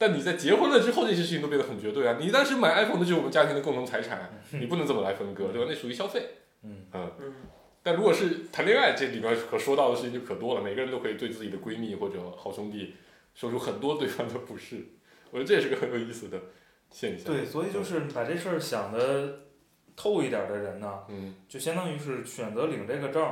[0.02, 2.16] 但你在结婚了之后，这些事情都变得很绝对啊！
[2.18, 5.68] 你当时买 iPhone 的就是我们家庭的共同财产，你不能这么来分割，对吧？
[5.70, 6.26] 那属于消费。
[6.64, 6.86] 嗯。
[6.94, 7.12] 嗯
[7.82, 12.94] 但如果是谈恋爱，这里面可说到的事情就可多了，每个人都可以对自己的闺蜜或者好兄弟
[13.34, 14.86] 说出很多对方的不是，
[15.32, 16.40] 我觉得这也是个很有意思的
[16.92, 17.34] 现象。
[17.34, 19.40] 对，所以就是把这事儿想的
[19.96, 21.36] 透一点的人呢，嗯。
[21.48, 23.26] 就相当于是选择领这个证，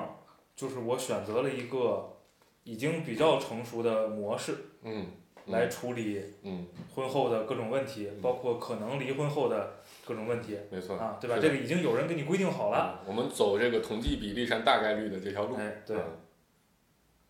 [0.56, 2.18] 就是我选择了一个
[2.64, 5.08] 已经比较成熟的模式嗯，
[5.48, 9.77] 来处理嗯，婚后的各种问题，包括可能离婚后的
[10.08, 11.38] 各种问题没错啊，对吧？
[11.42, 15.56] 这个已经有人给你规定好了，嗯我们走这个统计比例上大概率的这条路。
[15.58, 16.04] 哎，对，嗯，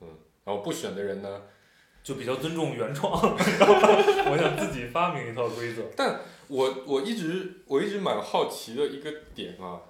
[0.02, 0.08] 嗯，
[0.44, 1.42] 然后不选的人呢，
[2.04, 5.84] 就比较尊重原创，我想自己发明一套规则。
[5.96, 9.82] 但我我一直我一直蛮好奇的一个点啊，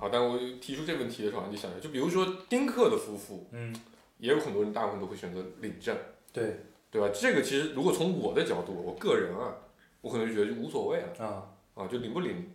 [0.00, 3.74] 啊，但我提出这个问题的时候，就想着，就比如说丁克的夫妇，嗯，
[4.18, 5.96] 也有很多人大部分都会选择领证，
[6.32, 7.08] 对对吧？
[7.12, 9.52] 这个其实如果从我的角度，我个人啊，
[10.00, 12.50] 我可能就觉得就无所谓了啊，啊，就领不领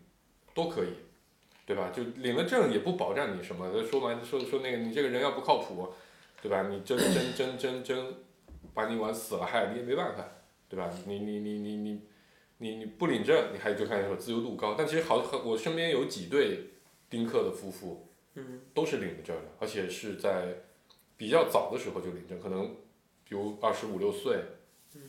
[0.53, 0.89] 都可以，
[1.65, 1.91] 对吧？
[1.95, 5.87] 就领了证也不保障你什么，说嘛说说那个你这个人要不靠谱，
[6.41, 6.67] 对吧？
[6.67, 8.05] 你真真真真真
[8.73, 10.25] 把你往死了害，你也没办法，
[10.67, 10.91] 对吧？
[11.05, 12.01] 你你你你你
[12.57, 16.71] 你你不领证，你还就看说自由度高，但其实好很我身边有几对
[17.09, 20.63] 丁克的夫妇，嗯都是领了证的，而且是在
[21.15, 22.75] 比较早的时候就领证，可能
[23.23, 24.43] 比如二十五六岁，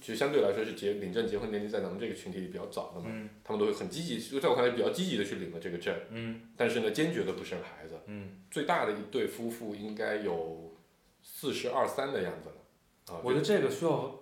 [0.01, 7.99] 其实相对来说是结领证结婚年龄在咱们这个群体里比较早的嘛，嗯他们都会很积极，就在我看来比较积极的去领了这个证，嗯但是呢，坚决的不生孩子。
[8.07, 10.75] 嗯，最大的一对夫妇应该有
[11.23, 14.21] 四十二三的样子了，啊，我觉得这个需要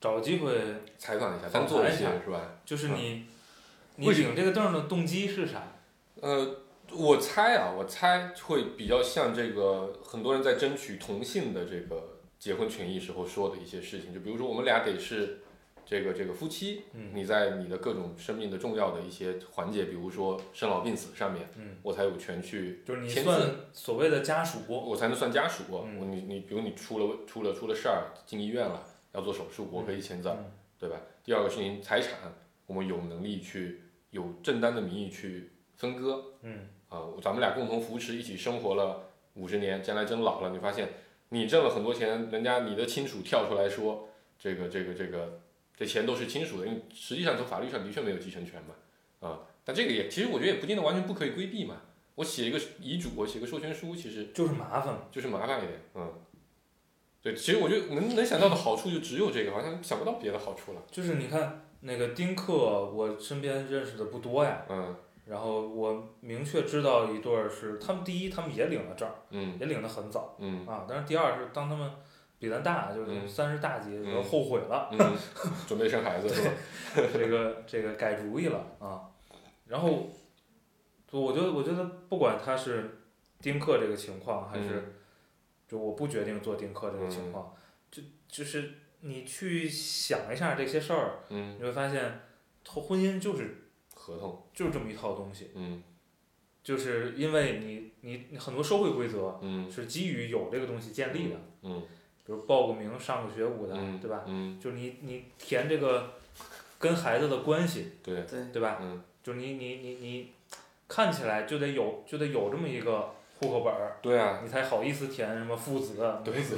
[0.00, 0.54] 找个机会，
[0.98, 2.60] 采访一下，访单做一下是吧？
[2.64, 3.26] 就是你
[3.96, 5.76] 你领这个证的动机是啥？
[6.20, 6.56] 呃，
[6.92, 15.40] 我猜啊，我猜会比较像这个很多人在争取同性的这个结婚权益时候说的一些事情，就比如说我们俩得是
[15.84, 17.10] 这个这个夫妻，嗯。
[17.14, 25.62] 你在你的各种生命的重要的一些环节，比如说生老病死上面，嗯，我才有权去就是你签算字所谓的家属，我才能算家属。
[26.10, 30.44] 你你比如你出了出了出了事儿，进医院了，要做手术，我可以签字，嗯。
[30.78, 31.00] 对吧？
[31.24, 32.12] 第二个事情，财产
[32.66, 36.68] 我们有能力去有正当的名义去分割，嗯。
[36.88, 40.88] 啊，咱们俩共同扶持，一起生活了五十年，将来真老了，你发现
[41.30, 45.40] 你挣了很多钱，人家你的亲属跳出来说，这个这个这个
[45.76, 51.82] 这钱都是亲属的，因为实际上从法律上的确没有继承权嘛，啊，但这个也其实我觉得也不见得完全不可以规避嘛。
[52.14, 55.06] 我写一个遗嘱，我写个授权书，其实就是麻烦。
[55.12, 56.12] 就是麻烦一点，嗯。
[57.22, 60.82] 对，其实我觉得能能想到的好处就只有这个，好像想不到别的好处了。
[60.90, 64.64] 就是你看那个丁克，我身边认识的不多呀。
[64.68, 64.96] 嗯
[65.28, 70.86] 然后我明确知道一对儿是他们第一，他们也领了证儿，嗯也领得很早嗯啊。
[70.88, 71.90] 但是第二是当他们
[72.38, 74.98] 比咱大，就是嗯三十大几的时候嗯后悔了，嗯，
[75.68, 76.50] 准备生孩子是吧？
[77.12, 79.02] 这个这个改主意了啊。
[79.66, 80.08] 然后，
[81.10, 83.00] 我觉得我觉得不管他是
[83.42, 84.94] 丁克这个情况，还是嗯
[85.68, 87.54] 就我不决定做丁克这个情况，
[87.90, 92.20] 就就是你去想一下这些事儿，嗯，你会发现，
[92.66, 93.67] 婚婚姻就是
[94.08, 95.82] 合同，就是这么一套东西，嗯
[96.64, 101.82] 就是因为你你你很多社会规则嗯是基于有这个东西建立的，嗯
[102.26, 104.24] 比如报个名、上个学舞的，嗯，对吧？
[104.26, 106.14] 嗯，就是你你填这个
[106.78, 108.78] 跟孩子的关系，对，对，对吧？
[108.82, 110.32] 嗯就是你你你你
[110.86, 115.94] 看起来就得有就得有这么一个户口本儿，对啊，你才好意思填什么父子、
[116.24, 116.56] 母子、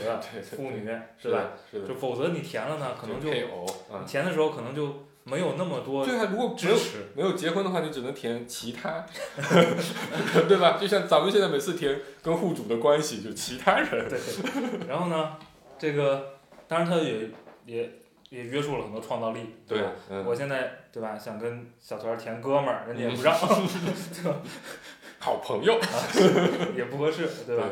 [0.57, 0.85] 父女，
[1.19, 1.53] 是吧？
[1.71, 7.07] 是的，就否则你填了呢，可能就你，填的时候可能就没有那么多对啊，如果没有支持。
[7.15, 9.05] 没有结婚的话，你只能填其他，
[10.49, 10.79] 对吧？
[10.81, 14.19] 就像咱们现在每次填跟户主的关系，就其他人，对，
[14.89, 15.37] 然后呢，
[15.79, 17.29] 这个当然他也
[17.67, 17.91] 也
[18.31, 23.35] 也约束了很多创造力，对吧？，嗯，我现在对吧，想跟小团儿填哥们儿，人家也不让，
[25.19, 25.79] 好朋友，
[26.77, 27.65] 也不合适，对吧？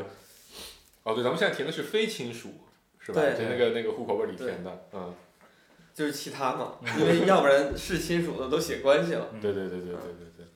[1.04, 2.50] 哦，对，咱们现在填的是非亲属，
[2.98, 3.22] 是吧？
[3.22, 5.14] 对就那个那个户口本里填的，嗯，
[5.98, 9.30] 就是其他嘛，因为要不然是亲属的都写关系了。
[9.32, 10.46] 嗯对对对对对对对。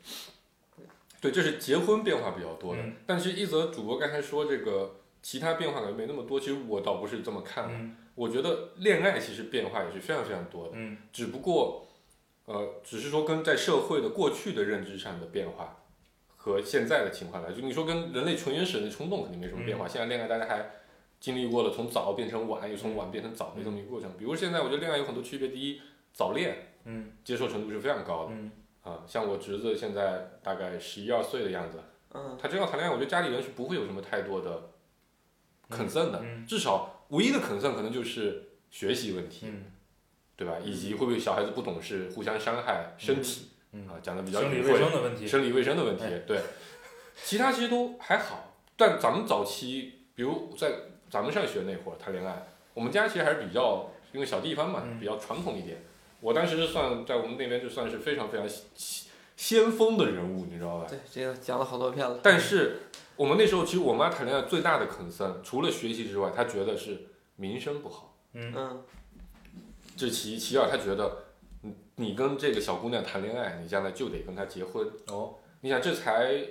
[1.20, 7.74] 对，这是结婚变化比较多的，嗯但是一则主播刚才说这个其他变化感觉没那么多，其实我倒不是这么看的。
[7.74, 11.88] 嗯我觉得恋爱其实变化也是非常非常多的，嗯只不过，
[12.44, 15.78] 呃，只是说跟在社会的过去的认知上的变化
[16.36, 19.88] 和现在的情况来，就你说跟人类纯原始的冲动肯定没什么变化。
[19.88, 20.70] 现在恋爱大家还
[21.22, 24.10] 经历过了从早变成晚，又从晚变成早的这么一个过程。
[24.18, 25.80] 比如现在我觉得恋爱有很多区别，第一，
[26.12, 27.12] 早恋嗯。
[27.24, 28.32] 接受程度是非常高的。
[28.32, 28.50] 嗯。
[28.82, 31.80] 啊，像我侄子现在大概十一二岁的样子，
[32.12, 34.70] 嗯，他真要谈恋爱，我觉得家里人是不会有什么太多的
[35.70, 39.46] concern 的，嗯至少唯一的 concern 可能就是学习问题。
[39.46, 39.66] 嗯。
[40.34, 40.56] 对吧？
[40.64, 45.28] 以及会不会小孩子不懂事，互相伤害身体、嗯啊，讲的比较生理卫隐晦，生的问题。
[45.28, 46.18] 生理卫生的问题，哎。
[46.26, 46.40] 对，
[47.22, 48.56] 其他其实都还好。
[48.76, 50.72] 但咱们早期，比如在
[51.12, 55.76] 咱们上学那会儿谈恋爱，我们家其实还是比较，因为小地方嘛，嗯比较传统一点。
[56.20, 60.86] 我当时是算在我们那边就算是非常非常先先锋的人物，你知道吧？
[60.88, 62.18] 对，这个讲了好多遍了。
[62.22, 62.84] 但是
[63.16, 68.16] 我们那时候其实我妈谈恋爱最大的 concern，除了学习之外，她觉得是名声不好。
[68.32, 68.82] 嗯嗯
[69.94, 71.24] 这其一，其二，她觉得
[71.60, 74.88] 你你跟这个小姑娘谈恋爱，你将来就得跟她结婚。
[75.08, 76.42] 哦，你想，这才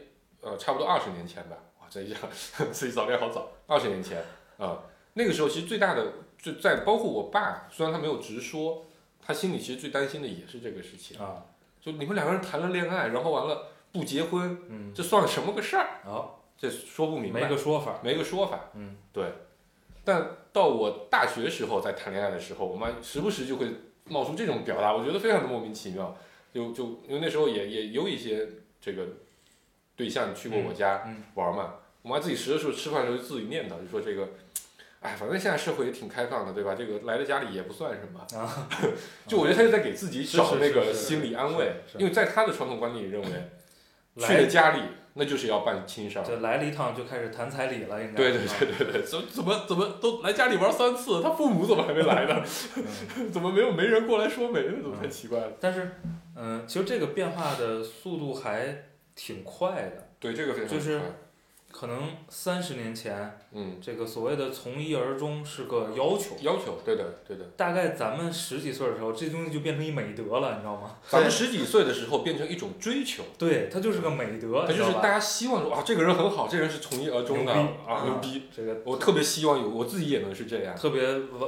[0.41, 1.55] 呃差不多二十年前吧？
[1.79, 2.15] 哇，这一下
[2.71, 4.23] 自己早恋好早，二十年前
[4.65, 8.85] 啊、那个时候其实最大的就在包括我爸，虽然他没有直说，
[9.21, 11.17] 他心里其实最担心的也是这个事情。
[11.19, 11.45] 啊
[11.81, 16.01] 就你们两个人谈了恋爱，然后完了不结婚，嗯这算什么个事儿？
[16.05, 17.99] 啊，这说不明白，没个说法。
[18.03, 18.69] 没个说法。
[18.75, 19.25] 嗯对。
[20.03, 23.67] 但到我大学时候在谈恋爱的时候，我妈时不时就会
[24.05, 26.15] 冒出这种表达，我觉得非常的莫名其妙。
[26.53, 28.47] 就就因为那时候也也有一些
[28.79, 29.07] 这个
[29.95, 34.29] 对象去过我家嗯玩嘛，我妈自己时时吃饭的时候就自己念叨，就说这个，
[35.01, 36.75] 哎，反正现在社会也挺开放的，对吧？
[36.75, 38.19] 这个来了家里也不算什么。
[38.39, 38.69] 啊
[39.27, 43.27] 就我觉得他是在给自己找那个心理安慰，因为在他的传统观念里认为，
[44.17, 44.81] 去来了家里
[45.13, 46.23] 那就是要办亲事儿。
[46.23, 48.13] 这来了一趟就开始谈彩礼了，应该。
[48.13, 52.45] 对对对对对，怎么怎么怎么都来家里玩三次，他父母怎么还没来呢？
[53.17, 54.77] 嗯 怎么没有媒人过来说媒呢？
[54.81, 55.51] 怎么太奇怪了？
[55.59, 55.91] 但是，
[56.35, 58.83] 嗯，其实这个变化的速度还
[59.15, 61.07] 挺快的，对，这个非常就是快
[61.71, 67.45] 可能三十年前，嗯，这个所谓的从一而终是个要求，要求，对的对的。
[67.55, 70.97] 大概咱们十几岁的时候，这东西就变成一美德了，你知道吗？
[71.09, 78.43] 咱们十几岁的时候变成一种追求，对，它就是个美德，它就是大家希望说啊，这个人很好，这个人是从一而终的啊，嗯牛逼。
[78.55, 80.75] 这个我特别希望有我自己也能是这样。
[80.75, 81.01] 特别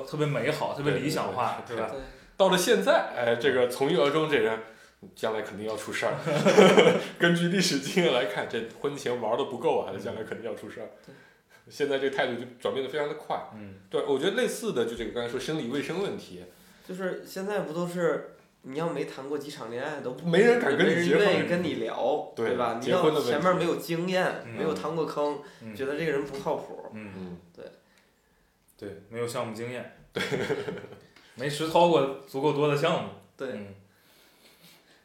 [0.08, 1.90] 特别美好，特别理想化，对是吧？
[1.92, 2.00] 对，
[2.38, 4.60] 到了现在，哎，这个从一而终这人，
[5.16, 6.14] 将来肯定要出事儿。
[7.20, 10.90] 根据历史经验来看，这婚前玩的不够啊，这将来肯定要出事儿。
[11.70, 13.38] 现在这个态度就转变的非常的快。
[13.56, 16.44] 嗯，对，我觉得类似的就这个刚才说生理卫生问题，
[16.88, 21.26] 就是现在不都是你要没谈过几场恋爱都不没人敢跟你没人结婚。
[21.26, 22.78] 愿意跟你聊，对吧？
[22.80, 24.56] 你结婚的问要前面没有经验，嗯。
[24.58, 25.74] 没有趟过坑，嗯。
[25.76, 26.92] 觉得这个人不靠谱。
[26.94, 27.38] 嗯，嗯，
[28.78, 30.22] 对，没有项目经验，对，
[31.36, 33.68] 没实操过足够多的项目，对，嗯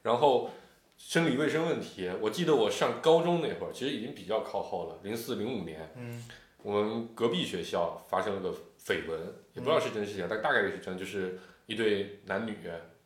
[0.09, 0.49] 然后
[0.97, 6.25] 生理卫生问题，我记得我上高中那会儿，其实已经比较靠后了，零四零五年，嗯
[6.63, 8.51] 我们隔壁学校发生了个
[8.83, 9.21] 绯闻，
[9.53, 12.57] 也不知道是真是假，但大概率是真，就是一对男女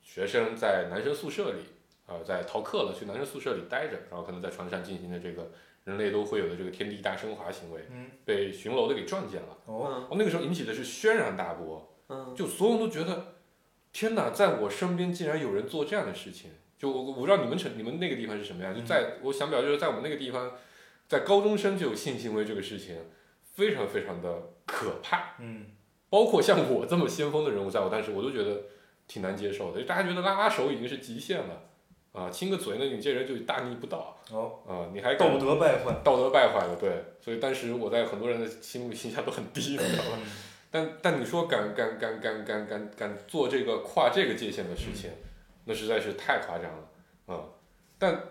[0.01, 1.59] 学生在男生宿舍里，
[2.07, 5.51] 呃，在逃课了，去男生宿舍里待着，然后可能在床上进行的这个
[5.85, 9.59] 人类都会有的这个天地大升华行为，嗯，被巡楼的给撞见了。
[9.67, 13.35] 哦，那个时候引起的是轩然大波，嗯，就所有人都觉得，
[13.93, 16.53] 天哪，在我身边竟然有人做这样的事情。
[16.83, 20.51] 就我我不知道你们城你们那个地方是什么样，就在我想表达就是在我们那个地方，
[21.07, 22.97] 在高中生就有性行为这个事情，
[23.53, 25.37] 非常非常的可怕。
[25.39, 25.67] 嗯。
[26.11, 28.63] 包括像我这么先锋的人物，在我当时我都觉得
[29.07, 31.63] 挺难接受的，就大家觉得拉拉手已经是极限了，
[32.11, 40.19] 啊，亲个嘴呢，你这人就大逆不道哦，啊，你还道德败坏，道德败坏了，对，所以当时我在很多人的心目形象都很低，你知道吗？
[40.71, 45.11] 但但你说敢敢敢敢敢敢敢做这个跨这个界限的事情，
[45.65, 46.89] 那实在是太夸张了，
[47.29, 47.53] 嗯，
[47.99, 48.23] 但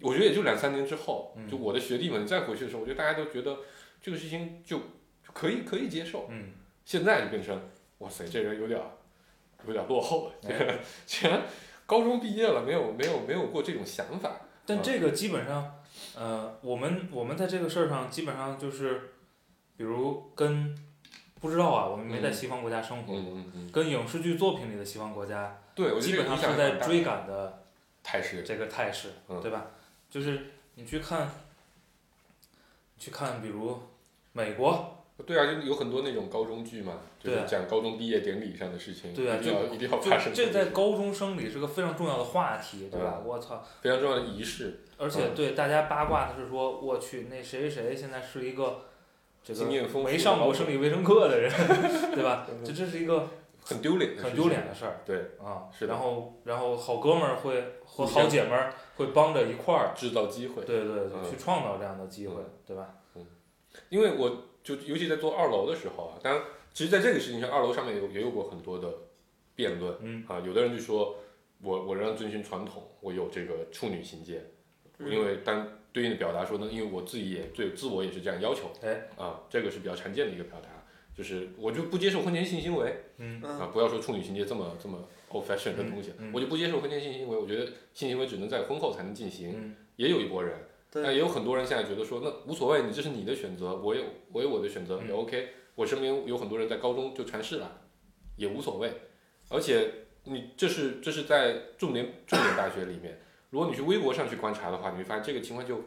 [0.00, 3.58] 我觉得也就两三年之后，嗯就我的学弟们再回去的时候，我觉得大家都觉得
[4.00, 6.52] 这个事情就就可以可以接受，嗯。
[6.84, 7.60] 现在就变成
[7.98, 8.86] 哇塞，这人有点儿
[9.66, 10.78] 有点儿落后了，哎。
[11.04, 11.42] 竟然
[11.84, 15.82] 高中毕业了，没有没有没有过这种想法，但这个基本上，
[16.16, 19.10] 呃，我们我们在这个事儿上基本上就是，
[19.76, 20.74] 比如跟
[21.40, 23.12] 不知道啊，我们没在嗯西方国家生活。
[23.12, 23.22] 过，
[23.72, 27.62] 跟影视剧作品里的西方国家对，基本上是在追赶的
[28.02, 29.40] 态势，这个态势，嗯。
[29.40, 29.66] 对吧？
[30.10, 31.30] 就是你去看，
[32.98, 33.78] 去看，比如
[34.32, 43.18] 美国对啊，就有很多那种高中剧嘛，就是讲高中毕业典礼上的事情，对啊一定要一定要发生这在高中生里是个非常重要的话题，对吧？
[43.20, 43.26] 嗯。
[43.26, 43.62] 我操！
[43.80, 45.34] 非常重要的仪式，而且嗯。
[45.34, 48.84] 对大家八卦的是说，我去那谁谁谁现在是一个
[50.04, 51.50] 没上过生理卫生课的人，
[52.14, 52.46] 对吧？
[52.64, 53.28] 这这是一个
[53.62, 55.68] 很丢脸的事情，很丢脸的事儿对，啊。
[55.76, 60.64] 是的然后然后好哥们儿会和好姐们儿会帮着一块儿，制造机会。
[60.64, 62.94] 对对对，嗯去创造这样的机会嗯，对吧？
[63.90, 66.42] 因为我就尤其在做二楼的时候啊，当然，
[66.74, 68.92] 其实在这个事情上，二楼上面也有也有过很多的
[69.54, 71.16] 辩论嗯啊，有的人就说
[71.62, 74.42] 我我仍然遵循传统，我有这个处女情节，
[74.98, 80.68] 嗯因为当对应的表达说呢，因为我自己也对自我也是这样要求，哎啊，这个是比较常见的一个表达，
[81.16, 90.56] 就是我就不接受婚前性行为嗯嗯啊，不要说处女情节这么这么 old fashion 的东西，嗯嗯我就不接受婚前性行为，我觉得性行为只能在婚后才能进行，嗯也有一波人。
[90.90, 95.48] 但，也有很多人现在觉得说，那无所谓，你这是你的选择，我有我有我的选择，嗯也 OK。
[95.74, 97.82] 我身边有很多人在高中就传世了，
[98.36, 98.90] 也无所谓。
[99.50, 99.86] 而且
[100.24, 103.20] 你这是这是在重点重点大学里面，
[103.50, 105.80] 如果你去微博上去观察的话，你会发现这个情况就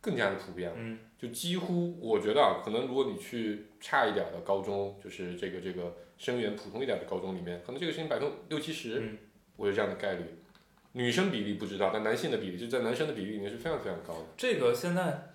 [0.00, 0.76] 更加的普遍了。
[0.78, 9.18] 嗯就几乎我觉得啊，可能如果你去差一点的高中，就是这个这个生源普通一点的高中里面，可能这个事情百分之六七十，嗯
[9.56, 10.24] 我有这样的概率。
[10.94, 14.26] 女生比例不知道，但男性的比例就在男生的比例里面是非常非常高的。
[14.36, 15.30] 这个现在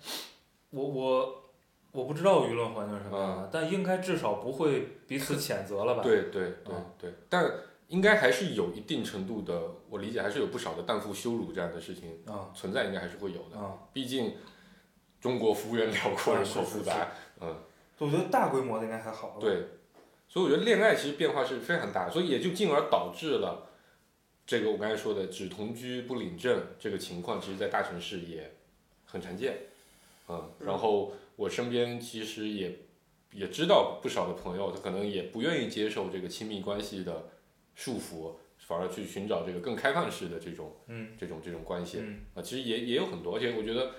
[0.70, 1.50] 我我
[1.92, 6.02] 我不知道舆论环境是什么样嗯，但应该至少不会彼此谴责了吧？
[6.02, 7.50] 对对对啊对，但
[7.88, 13.58] 应该还是有一定程度的，我理解还是有不少的荡妇羞辱这样的事情啊存在，应该还是会有的。
[13.58, 14.34] 啊，毕竟
[15.20, 17.08] 中国幅员辽阔，啊人口复杂，
[17.40, 17.56] 嗯，
[17.98, 19.38] 我觉得大规模的应该还好。
[19.40, 19.64] 对，
[20.28, 23.70] 所以我觉得恋爱其实变化是非常大的，所以也就进而导致了
[24.46, 28.54] 这个我刚才说的只同居不领证这个情况，其实在大城市也
[29.06, 29.56] 很常见，
[30.28, 32.80] 嗯，然后我身边其实也
[33.32, 37.30] 也知道不少的朋友，他可能也不愿意接受这个亲密关系的
[37.78, 42.22] 束缚，反而去寻找这个更开放式的这种嗯这种这种关系嗯。
[42.34, 43.92] 啊，其实也也有很多，而且我觉得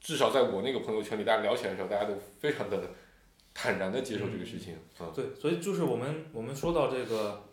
[0.00, 2.82] 至少在我那个朋友圈里，大家聊起来的时候，大家都非常的
[3.52, 7.44] 坦然的接受这个事情，啊，对，所以就是我们我们说到这个，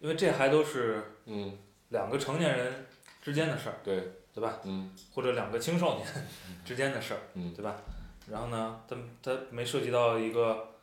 [0.00, 1.56] 因为这还都是嗯，
[1.90, 2.86] 两个成年人
[3.22, 4.02] 之间的事儿，对，
[4.34, 4.60] 对吧？
[4.64, 4.90] 嗯。
[5.14, 6.06] 或者两个青少年
[6.64, 7.80] 之间的事儿，嗯，对吧？
[8.28, 10.74] 然后呢，它它没涉及到一个，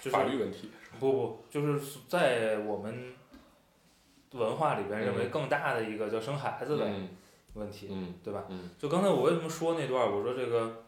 [0.00, 3.12] 就是法律问题，不不，就是在我们
[4.32, 5.30] 文化里边认为嗯。
[5.30, 7.08] 更大的一个叫生孩子的嗯
[7.54, 8.44] 问题，嗯对吧？
[8.48, 10.84] 嗯，就刚才我为什么说那段，我说这个，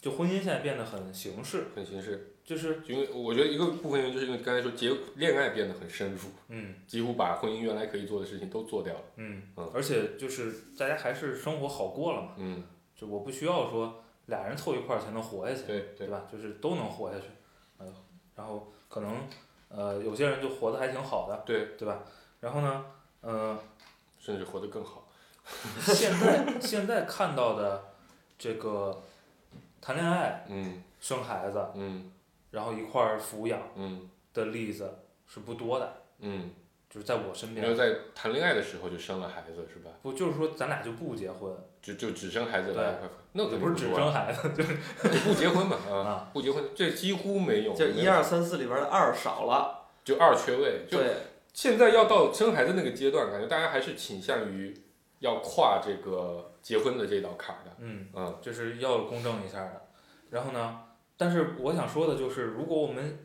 [0.00, 2.82] 就婚姻现在变得很形式，很形式，就是。
[2.86, 12.62] 因为我觉得一个部分原因就是因为刚才说结恋爱变得很深入，嗯几乎把婚姻原来可以做的事情都做掉了，嗯嗯，而且就是大家还是生活好过了嘛，嗯，
[12.96, 16.26] 就我不需要说俩人凑一块儿才能活下去，对对，对吧？
[16.30, 17.34] 就是都能活下去，呃，
[18.36, 19.26] 然后可能
[19.68, 21.66] 呃有些人就活得还挺好的，对。
[21.78, 21.98] 对吧？
[22.40, 22.84] 然后呢，
[23.20, 23.58] 呃，
[24.18, 25.06] 甚至活得更好，
[25.80, 27.82] 现在现在看到的
[28.38, 29.02] 这个
[29.80, 32.10] 谈恋爱、嗯生孩子，嗯
[32.50, 34.90] 然后一块儿抚养嗯的例子
[35.26, 36.50] 是不多的，嗯，
[36.94, 37.66] 就是在我身边。
[37.66, 39.90] 没有，在谈恋爱的时候就生了孩子是吧？
[40.00, 51.16] 不就是说咱俩就不结婚，就就只生孩子来一块，那也肯不是只生孩子，就是就不结婚嘛 啊啊，不结婚，这几乎没有，就一二三四里边的二少了，就二缺位，就对，
[51.52, 54.72] 现在要到生孩子那个阶段，感觉大家还是倾向于
[55.18, 57.72] 要跨这个结婚的这道坎儿的。
[57.78, 59.88] 嗯，嗯就是要公正一下的。
[60.30, 60.80] 然后呢，
[61.16, 63.23] 但是我想说的就是，如果我们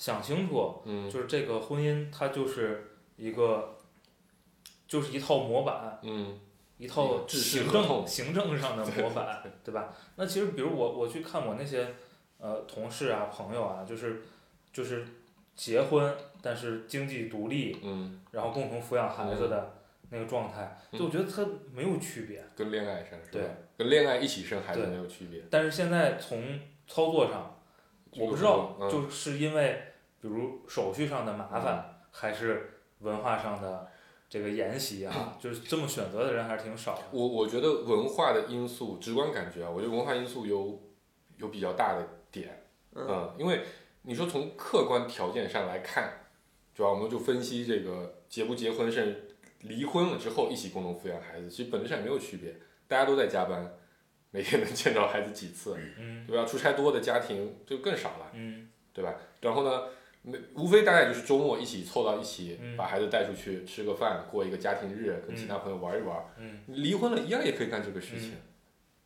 [0.00, 3.76] 想清楚，嗯就是这个婚姻它就是一个，
[4.88, 6.40] 就是一套模板，嗯
[6.78, 9.94] 一套行政行政上的模板，对吧？
[10.16, 11.94] 那其实比如我我去看我那些
[12.38, 14.22] 呃同事啊朋友啊，就是
[14.72, 15.06] 就是
[15.54, 19.74] 结婚，但是经济独立，嗯，然后共同抚养孩子的
[20.08, 22.42] 那个状态，嗯就我觉得它没有区别。
[22.56, 23.50] 跟恋爱上是对吧？
[23.76, 25.42] 跟恋爱一起生孩子对没有区别。
[25.50, 27.60] 但是现在从操作上，
[28.12, 29.89] 我不知道，嗯就是因为
[30.20, 33.88] 比如手续上的麻烦，还是文化上的
[34.28, 37.02] 这个沿袭啊， 就是这么选择的人还是挺少的。
[37.10, 40.80] 我我觉得文化的因素，直观感觉啊，我觉得文化因素有
[41.38, 43.62] 有比较大的点，嗯嗯，因为
[44.02, 46.12] 你说从客观条件上来看，
[46.74, 52.54] 主要我们就分析这个结不结婚，甚至离婚了之后一起共同抚养孩子，其实本质上也没有区别，
[52.86, 53.74] 大家都在加班，
[54.30, 56.44] 每天能见到孩子几次，嗯对吧？
[56.44, 59.14] 出差多的家庭就更少了，嗯对吧？
[59.40, 59.84] 然后呢，
[60.22, 66.18] 没无非大概就是周末一起凑到一起，嗯把孩子带出去吃个饭，过一个家庭日，跟其他朋友玩一玩。
[66.38, 68.42] 嗯离婚了一样也可以干这个事情，嗯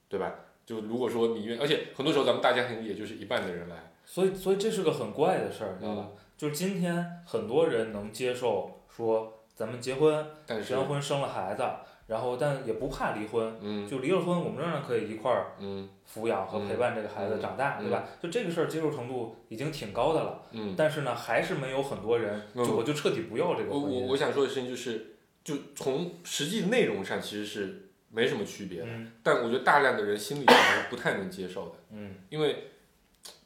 [0.09, 0.35] 对吧？
[0.67, 6.09] 就如果说你愿，而且很多时候咱们大家庭也就是一半的人来，所以所以这是个很怪的事儿，知道吧？
[6.37, 11.63] 就是今天很多人能接受说咱们结婚，但是结完婚生了孩子，
[12.07, 18.05] 然后但也不怕离婚，嗯就离了婚，我们仍然可以一块儿嗯抚养和陪伴这个孩子嗯长大，嗯对吧？
[18.23, 23.85] 就这个事儿接受程度已经挺高的了，嗯，但是呢，还是没有很多人，嗯就我就彻底不要这个婚姻。
[23.85, 32.71] 我我我想说的事情就是，就从实际内容上其实是没什么区别的，嗯但我觉得大量的人心里还是不太能接受的，嗯因为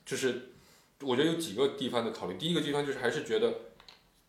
[0.05, 0.51] 就是
[1.03, 3.55] 我觉得有几个地方的考虑，第一个地方就是还是觉得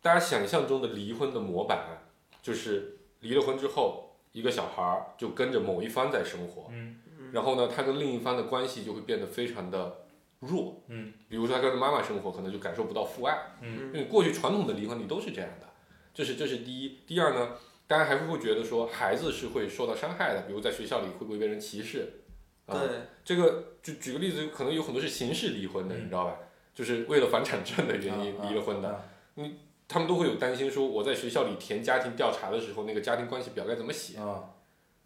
[0.00, 1.98] 大家想象中的离婚的模板，
[2.40, 6.96] 就是离了婚之后一个小孩儿就跟着某一方在生活，嗯
[7.32, 10.06] 然后呢，他跟另一方的关系就会变得非常的
[10.40, 13.38] 弱，嗯比如说他跟着妈妈生活，可能就感受不到父爱。
[13.60, 15.68] 嗯因为过去传统的离婚率都是这样的，
[16.14, 16.98] 这是这是第一。
[17.06, 17.56] 第二呢，
[17.86, 22.08] 大家还会会觉得说孩子是会受到伤害的，比如在学校里会不会被人歧视？
[22.66, 22.88] 啊、对，
[23.24, 26.36] 这个就举个例子，可能有很多是刑事离婚的，嗯你知道吧？
[26.72, 29.04] 就是为了房产证的原因啊离了婚的，啊
[29.90, 34.44] 他们都会有担心说我在学校里填家庭调查的时候，那个家庭关系表该怎么写，啊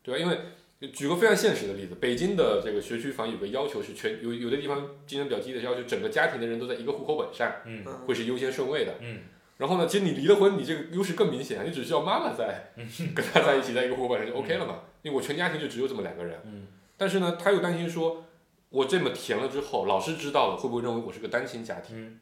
[0.03, 0.20] 对吧？
[0.20, 8.93] 因为举个非常现实的例子，北京的这个学区房有个要求是全有有的地方竞争比较激烈要求，整个家庭的人都在一个户口本上，嗯嗯会是优先顺位的。
[9.01, 9.20] 嗯
[9.57, 14.80] 然后呢，其实你离了婚，你这个优势更明显，你只需要妈妈在嗯跟他在一起，在一个户口本上就 OK 了嘛。
[15.03, 16.39] 因为我全家庭就只有这么两个人。
[16.45, 16.66] 嗯
[16.97, 18.24] 但是呢，他又担心说，
[18.68, 22.20] 我这么填了之后，老师知道了会不会认为我是个单亲家庭，嗯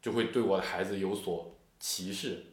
[0.00, 2.44] 就会对我的孩子有所歧视。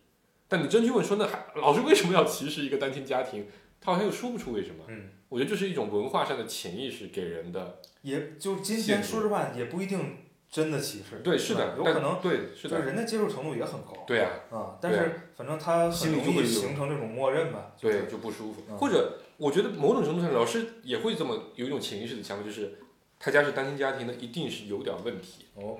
[0.47, 3.47] 但你真去问说，那还老师为什么要歧视一个单亲家庭？
[3.81, 4.85] 他好像又说不出为什么。
[4.87, 7.81] 嗯，我觉得这是一种文化上的潜意识给人的。
[8.01, 10.17] 也就今天说实话也不一定
[10.49, 14.03] 真的歧视，对，是的，有可能对，是就是的，人家接受程度也很高。
[14.05, 17.73] 对啊，啊，但是反正他很容易心里就会形成这种默认吧。
[17.75, 18.61] 就是对，就不舒服。
[18.69, 22.77] 嗯或者，我觉得某种程度上，老师也会这么有一种潜意识的想法，就是
[23.19, 25.77] 他家是单亲家庭的，一定是有点问题，哦，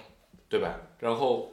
[0.50, 0.80] 对吧？
[1.00, 1.52] 然后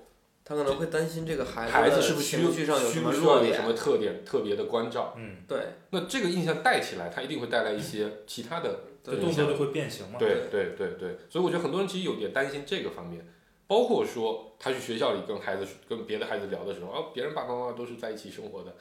[0.51, 5.15] 他可能会担心这个孩孩子是不是需情绪上有需什么弱点不需要有什，么特点、特别的关照？
[5.17, 8.81] 嗯，对那这个印象带起来，他一定会带来一些其他的。
[9.03, 10.19] 动作就会变形嘛。
[10.19, 13.25] 对对对对，所以我觉得很多人其实有点担心这个方面，
[13.67, 18.75] 包括说他去学校里跟孩子、跟别的孩子聊的时候，啊，别人爸爸妈妈都是在一起生活的。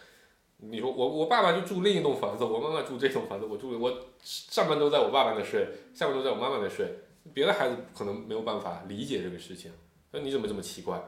[0.58, 6.86] 你说我我爸爸就住另一栋房子，我妈妈住这栋房子，我住我上半周在我爸爸那睡，下半周在我妈妈那睡，
[7.34, 9.72] 别的孩子可能没有办法理解这个事情，
[10.12, 11.02] 那你怎么这么奇怪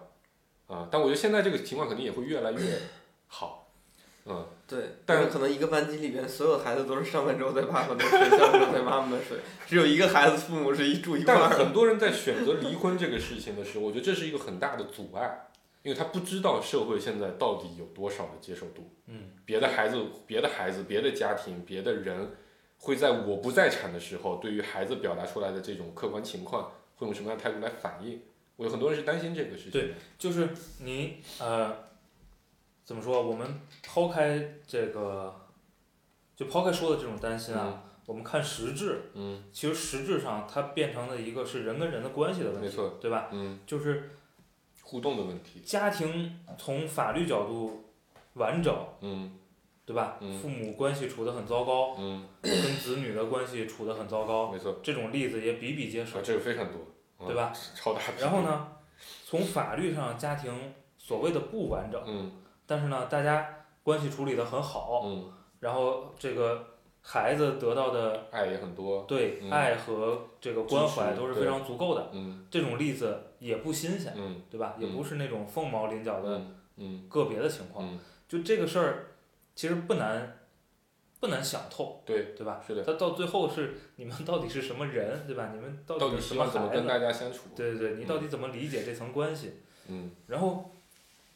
[0.71, 0.87] 啊？
[0.89, 2.59] 但我觉得现在这个情况肯定也会越来越
[3.27, 3.67] 好，
[4.25, 11.49] 嗯， 对，但但是可能一个班级里边所有孩子都是上半周在爸爸那睡，下半周在妈妈的水，只有一个孩子父母是一住一块但。
[11.49, 15.49] 很多人在选择离婚这个事情的时候，我觉得这是一个很大的阻碍，
[15.83, 18.89] 因为他不知道社会现在到底有多少的接受度。
[19.07, 22.31] 嗯，别的孩子、别的孩子、别的家庭、别的人，
[22.77, 28.21] 会在我不在场的时候，对于孩子表达出来的这种客观情况，会用什么样的态度来反应？
[28.61, 29.71] 我有很多人是担心这个事情。
[29.71, 30.49] 对就是
[30.81, 31.75] 你呃，
[32.85, 33.19] 怎么说？
[33.23, 35.33] 我们抛开这个，
[36.35, 43.29] 就抛开说的这种担心啊，我们看实质，嗯其实实质上它变成了一个是人跟人的关系的问题，没错对吧？
[43.31, 44.11] 嗯，就是
[44.83, 45.61] 互动的问题。
[45.61, 47.85] 家庭从法律角度
[48.35, 49.39] 完整，嗯
[49.87, 50.17] 对吧？
[50.21, 56.90] 嗯父母关系处得很糟糕，嗯，跟子女的关系处得很糟糕，没错，这种例子也比比皆是啊，，这个非常多，嗯
[57.25, 57.53] 对吧？
[57.75, 58.01] 超大。
[58.19, 58.41] 然后？
[58.41, 58.67] 呢，
[59.25, 60.51] 从法律上家庭
[60.97, 62.31] 所谓的不完整，嗯
[62.67, 66.65] 但是呢，大家关系处理得很好，嗯，然后这个
[67.01, 69.03] 孩子得到的爱也很多。
[69.07, 74.75] 对、嗯爱和这个关怀都是非常足够的，嗯这种例子也不新鲜，嗯对吧？
[74.77, 76.41] 也嗯不是那种凤毛麟角的
[77.09, 79.07] 个别的情况，嗯，就这个事儿
[79.55, 80.37] 其实不难。
[81.21, 82.61] 不难想透，对，对吧？
[82.65, 82.83] 是的。
[82.83, 85.51] 他到最后是你们到底是什么人，对吧？
[85.53, 86.85] 你们到到底什么怎么跟？
[86.85, 87.41] 大家相处？
[87.55, 89.61] 对对对，你到底怎么理解这层关系？
[89.87, 90.71] 嗯然后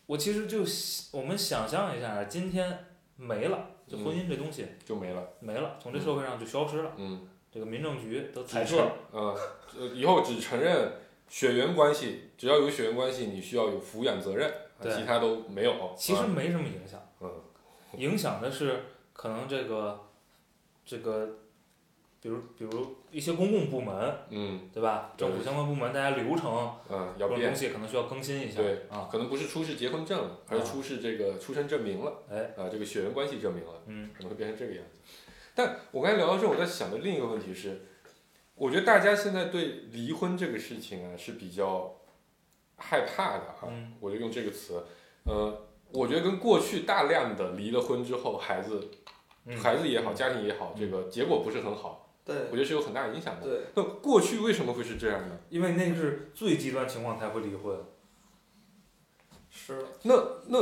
[0.07, 0.65] 我其实就
[1.11, 5.23] 我们想象一下，今天没了，就婚姻这东西就没了。
[5.39, 6.91] 没了，从这社会上就消失了。
[6.97, 9.37] 嗯，这个民政局都裁撤了，呃，
[9.77, 10.93] 呃以后只承认
[11.29, 15.71] 血缘关系，只要有血缘关系，你需要有抚养责任，其他都没有。
[15.73, 17.31] 啊其实没什么影响，嗯
[17.97, 18.83] 影响的是
[19.15, 20.07] 可能这个
[20.85, 21.25] 这个，
[22.19, 25.13] 比如比如一些公共部门，嗯对吧？
[25.17, 29.07] 政府相关部门大家流程嗯，要变东，西可能需要更新一下对啊。
[29.09, 34.99] 可能不是出示结婚证了，而是出示这个出生证明了，哎，啊，这个血缘关系证明了，嗯可能会变成这个样子。
[35.55, 37.85] 但我刚才聊到这，我在想的另一个问题是，
[38.55, 41.95] 我觉得大家现在对离婚这个事情啊是比较
[42.75, 44.83] 害怕的啊，嗯我就用这个词，
[45.23, 48.89] 呃，我觉得跟过去大量的离了婚之后，孩子
[49.45, 53.47] 嗯，孩子也好，家庭也好，这个结果不是很好，对我觉得是有很大影响的。
[53.47, 55.37] 对，那过去为什么会是这样呢？
[55.49, 57.77] 因为那个是最极端情况才会离婚。
[59.49, 59.85] 是。
[60.03, 60.15] 那
[60.47, 60.59] 那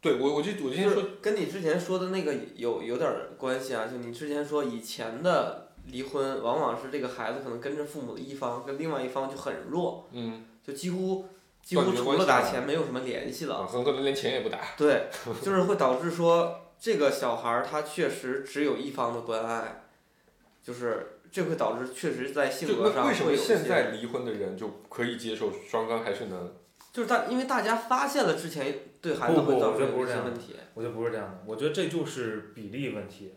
[0.00, 11.24] 对我我就我就是跟你之前说的那个有有点关系啊，就你之前说以前的离婚，往往是这个孩子可能跟着父母的一方，跟另外一方就很弱，嗯就几乎
[11.68, 13.56] 几乎除了打钱没有什么联系了。
[13.56, 14.58] 啊很可能连钱也不打。
[14.74, 15.08] 对，
[15.42, 19.82] 就是会导致说这个小孩儿他确实只有一方的关爱，
[20.64, 26.54] 就是这会导致确实在性格上那为什么会有一些现在离婚的人就可以接受双方还是能？
[26.90, 30.56] 就是大，因为大家发现了之前对孩子会造成不是这样的一些问题。
[30.72, 33.34] 我觉得不是这样的，我觉得这就是比例问题，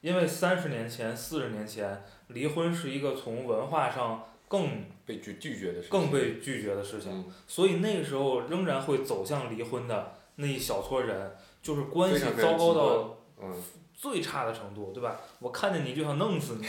[0.00, 5.90] 因为三十年前、四十年前，离婚是一个从文化上更被拒拒绝的事情。
[5.90, 7.24] 更被拒绝的事情，嗯。
[7.46, 11.32] 所以那个时候仍然会走向离婚的那一小撮人，
[11.62, 13.62] 就是关系糟糕到嗯。
[13.94, 15.18] 最差的程度，对吧？
[15.38, 16.68] 我看见你就想弄死你，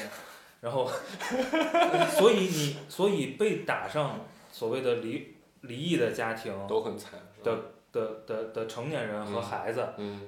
[0.61, 0.89] 然后，
[2.17, 4.21] 所以你所以被打上
[4.51, 10.21] 所谓的离离异的家庭都很惨的的的的成年人和嗯孩子，嗯。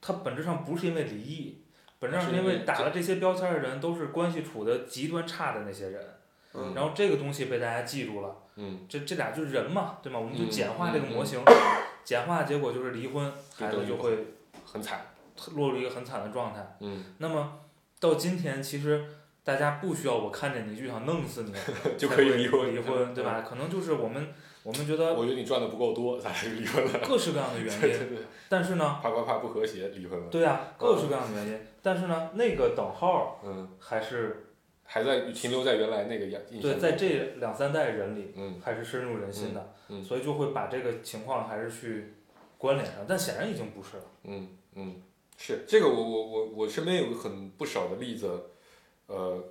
[0.00, 1.62] 他本质上不是因为离异，
[1.98, 6.13] 本质上是因为打了这些标签的人都是关系处的极端差的那些人，
[6.54, 6.72] 嗯。
[6.74, 8.86] 然后这个东西被大家记住了，嗯。
[8.88, 10.18] 这这俩就是人嘛，对吗？
[10.18, 11.40] 我们就嗯简化这个嗯模型，
[12.04, 14.34] 简化结果就是离婚，孩子就会
[14.64, 15.06] 很惨。
[15.56, 16.76] 落入一个很惨的状态。
[16.80, 17.04] 嗯。
[17.18, 17.60] 那么
[18.00, 19.04] 到今天，其实
[19.42, 21.52] 大家不需要我看见你就想弄死你
[21.98, 22.74] 就可以离婚。
[22.74, 23.44] 离婚，对吧？
[23.46, 24.32] 可能就是我们
[24.62, 27.00] 我们觉得我觉得你赚的不够多，咱就离婚了。
[27.06, 30.26] 各式各样的原因， 对对对，但是呢，啪啪啪不和谐，离婚了。
[30.30, 34.43] 对呀、各式各样的原因，但是呢，那个等号嗯，还是
[34.84, 39.74] 还在停留在原来那个样对，在这两三代人里嗯还是深入人心的，
[40.04, 42.12] 所以就会把这个情况还是去
[42.58, 44.04] 关联上，但显然已经不是了。
[44.24, 45.02] 嗯嗯，
[45.36, 48.30] 是这个我我我我身边有个很不少的例子，
[49.06, 49.42] 呃，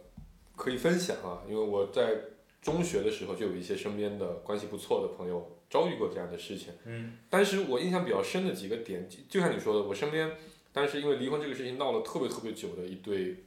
[0.55, 2.15] 可以分享啊，因为我在
[2.61, 6.73] 中学的时候就有一些身边的关系不错的朋友遭遇过这样的事情。
[6.85, 10.31] 嗯当时我印象比较深的几个点，就就像你说的，我身边
[10.71, 13.43] 当时因为离婚这个事情闹了特别特别久的一对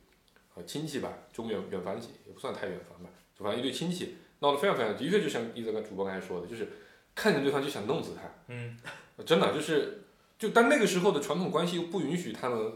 [0.57, 6.69] 呃亲戚吧，中远远房亲也不算太远房吧，就反正一对亲戚闹得非常非常，的确就像一泽跟主播刚才说的，就是
[7.15, 8.77] 看见对方就想弄死他，嗯
[9.25, 10.03] 真的就是
[10.39, 12.73] 就但那个时候的传统关系又不允许他们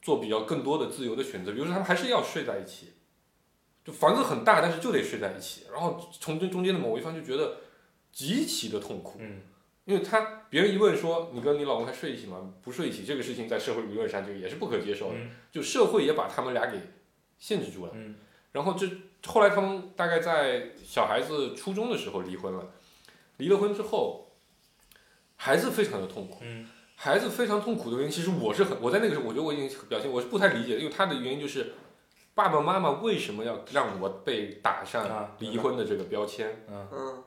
[0.00, 2.94] 做比较更多的自由的选择，比如说他们还是要睡在一起。
[3.84, 7.58] 就房子很大，但是就得睡在一起，然后从这中间的某一方就觉得
[8.10, 9.42] 极其的痛苦，嗯
[9.84, 12.54] 因为他别人一问说你跟你老公还睡一起吗？
[12.62, 16.80] 不睡一起，这个事情在社会舆论上就也是不可接受的，嗯就社会也把他们俩给
[17.44, 17.92] 限制住了。
[17.94, 18.14] 嗯
[18.52, 18.88] 然后这
[19.26, 22.70] 后来他们大概在小孩子初中的时候离婚了，
[23.38, 24.28] 离了婚之后，
[25.36, 26.38] 孩子非常的痛苦。
[26.42, 31.74] 嗯孩子非常痛苦的原因，其实我是很我在那个时候，我觉得我已经表现我是不太理解，因为他的原因就是
[32.34, 36.64] 爸爸妈妈为什么要让我被打上啊离婚的这个标签？
[36.68, 37.24] 嗯嗯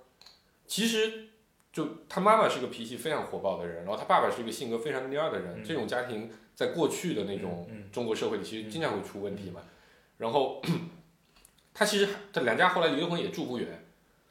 [0.66, 1.28] 其实
[1.74, 9.60] 就他妈妈是个脾气非常火爆的人，然后他爸爸是一个性格非常蔫的人，嗯这种家庭在过去的那种嗯中国社会里，其实经常会出问题嘛。
[10.18, 10.62] 然后
[11.74, 13.86] 他其实他两家后来离了婚也住不远，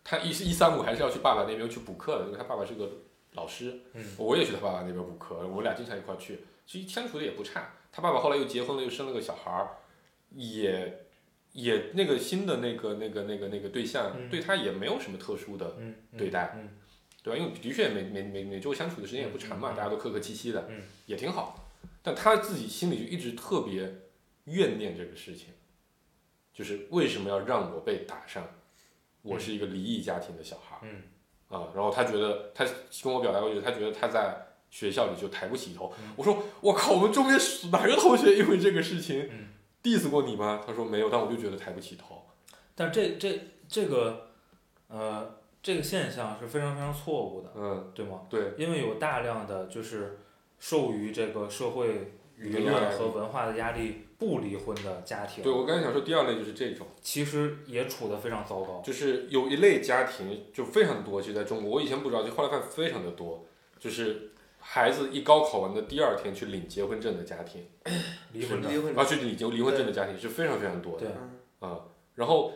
[0.05, 2.91] 他一一三五还是要去爸爸那边去补课的，因为他爸爸是个
[3.33, 7.73] 老师，嗯我也去他爸爸那边补课，我们俩经常一块儿去，其实相处的也不差。
[7.93, 9.77] 他爸爸后来又结婚了，又生了个小孩儿，
[10.35, 11.07] 也
[11.53, 15.77] 也那个新的那个那个那个那个对象、嗯对他也没有什么特殊的。
[16.19, 16.69] 对待嗯
[17.23, 17.39] 对吧？
[17.39, 21.71] 因为的确每每每每周相处的时间也不长嘛，大家都客客气气的，嗯也挺好。
[22.03, 23.95] 但他自己心里就一直特别
[24.45, 25.49] 怨念这个事情，
[26.57, 28.43] 就是为什么要让我被打上？
[29.21, 31.03] 我是一个离异家庭的小孩儿嗯
[31.49, 32.65] 啊，然后他觉得他
[33.03, 35.93] 跟我表达过，就是他觉得他在学校里就抬不起头。
[36.01, 37.37] 嗯我说我靠，我们中间
[37.71, 39.49] 哪个同学因为这个事情嗯
[39.83, 40.63] diss 过你吗？
[40.65, 42.25] 他说没有，但我就觉得抬不起头。
[42.75, 44.29] 但这这这个
[44.89, 48.23] 呃这个现象是非常非常错误的，嗯，对吗？
[48.31, 50.21] 对，因为有大量的就是
[50.59, 56.87] 受于这个社会舆论和文化的压力不离婚的家庭，对我刚才想说第二类就是这种。
[57.03, 58.81] 其实也处得非常糟糕。
[58.85, 63.47] 就是有一类家庭就非常多，其实在中国，我以前不知道，就后来发现非常的多，
[63.79, 67.67] 就是孩子一高考完的第二天去领结婚证的家庭，
[68.33, 71.09] 离婚的离婚啊，去领结离婚证的家庭是非常非常多的对
[71.61, 71.81] 嗯啊。
[72.15, 72.53] 然后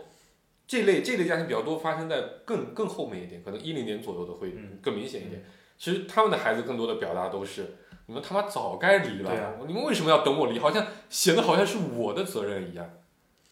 [0.67, 5.45] 这类这类家庭比较多发生在更更后面一点，可能一零年左右的会嗯更明显一点。
[5.77, 7.77] 其实他们的孩子更多的表达都是。
[8.11, 10.59] 你们他妈早该离了，你们为什么要等我离？
[10.59, 12.91] 好像显得好像是我的责任一样。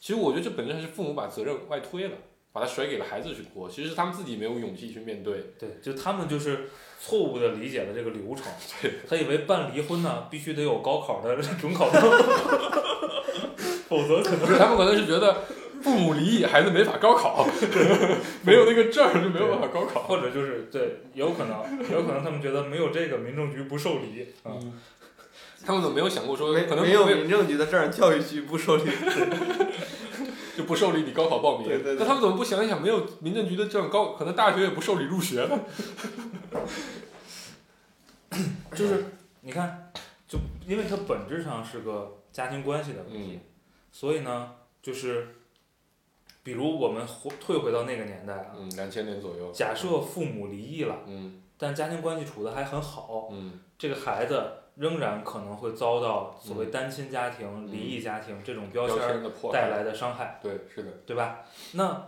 [0.01, 2.17] 其实我觉得这本质上是父母把责任外推了，
[2.53, 5.55] 把它甩给了孩子去过，其实是他们自己没有勇气去面对。
[5.61, 8.47] 对，就他们就是错误的理解了这个流程，
[8.83, 12.03] 对他以为办离婚呢必须得有高考的准考证，
[13.89, 15.45] 否则可能是，他们可能是觉得
[15.83, 17.47] 父母离异，孩子没法高考，
[18.43, 20.03] 没有那个证儿就没有办法高考。
[20.03, 24.53] 或者就是对，有可能，有可能他们觉得没有这个，民政局不受理啊。
[25.65, 28.85] 他们怎么没有想过说，没可能没有民政局的证，教育局不受理。
[30.57, 31.69] 就不受理你高考报名？
[31.69, 35.61] 对对对那他们怎么不想一想，没有民政局的证，高可能大学也不受理入学呢？
[38.75, 39.05] 就是
[39.43, 39.93] 你看，
[40.27, 43.41] 就因为它本质上是个家庭关系的问题，嗯
[43.93, 44.51] 所以呢，
[44.83, 45.38] 就是
[46.49, 49.53] 比如我们回退回到那个年代啊，嗯，两千年左右。
[49.53, 54.43] 假设父母离异了，嗯但家庭关系处得还很好，嗯这个孩子
[54.77, 59.23] 仍然可能会遭到所谓单亲家庭、离异家庭这种标标签。
[59.53, 60.91] 带来的伤害，对，是的。
[61.05, 61.41] 对吧？
[61.75, 62.03] 那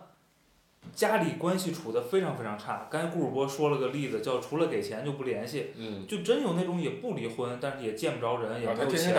[0.95, 2.89] 家里关系处得非常非常差。
[2.91, 9.15] 刚才顾主播说了个例子，叫除了给钱就不联系，嗯，就真有那种也不离婚，但是也见不着人，也没有钱。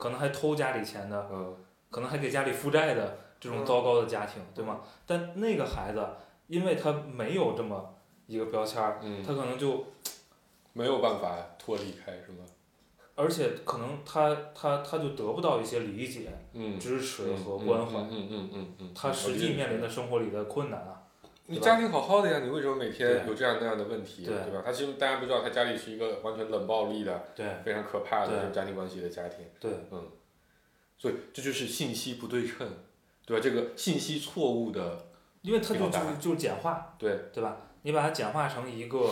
[0.00, 1.54] 可能还偷家里钱的，嗯
[1.90, 4.80] 可能还给家里负债的这种糟糕的家庭，对吗？
[5.06, 6.06] 但那个孩子，
[6.46, 7.94] 因为他没有这么
[8.26, 9.84] 一个标签儿，嗯，他可能就，
[10.72, 12.44] 没有办法脱离开，是吗？
[13.16, 18.92] 而且可能他他他就得不到一些理解、嗯，支持嗯和关怀，嗯嗯嗯嗯嗯。
[18.94, 21.02] 他实际面临的生活里的困难啊。
[21.46, 24.62] 你家庭好好的呀，你为什么每天有这样那样的问题，对对吧？
[24.64, 30.10] 他其实大家都知道，他家里是一个完全冷暴力的、对非常可怕的这种家庭关系的家庭，对，嗯
[30.96, 32.66] 所以这就是信息不对称，
[33.26, 33.42] 对吧？
[33.42, 35.06] 这个信息错误的，
[35.42, 37.56] 因为他就就是就是简化，对对吧？
[37.82, 39.10] 你把它简化成一个，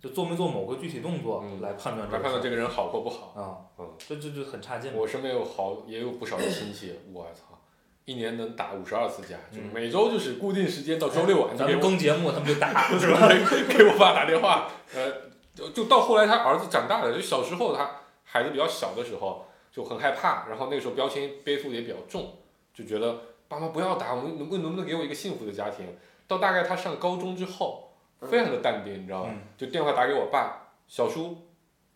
[0.00, 3.32] 就做没做某个具体动作嗯来判断这来判断这个人好或不好。
[3.34, 4.92] 儿啊，嗯，这这就很差劲。
[4.94, 7.58] 我身边有好也有不少的亲戚，我操，
[8.04, 13.28] 一年能打五十二次架，就嗯每周就是固定时间到周六晚上咱们更节目，他们就打， 是吧？
[13.68, 15.10] 给我爸打电话，呃，
[15.54, 17.90] 就就到后来他儿子长大了，就小时候他
[18.24, 22.36] 孩子比较小的时候就很害怕，然后那个时候标签背负也比较重，
[22.74, 23.18] 就觉得
[23.54, 25.86] 爸妈不要打，我们能不能不能给我一个幸福的家庭？
[26.26, 27.92] 到大概他上高中之后，
[28.22, 29.30] 非常的淡定，你知道吧？
[29.32, 31.36] 嗯就电话打给我爸，小叔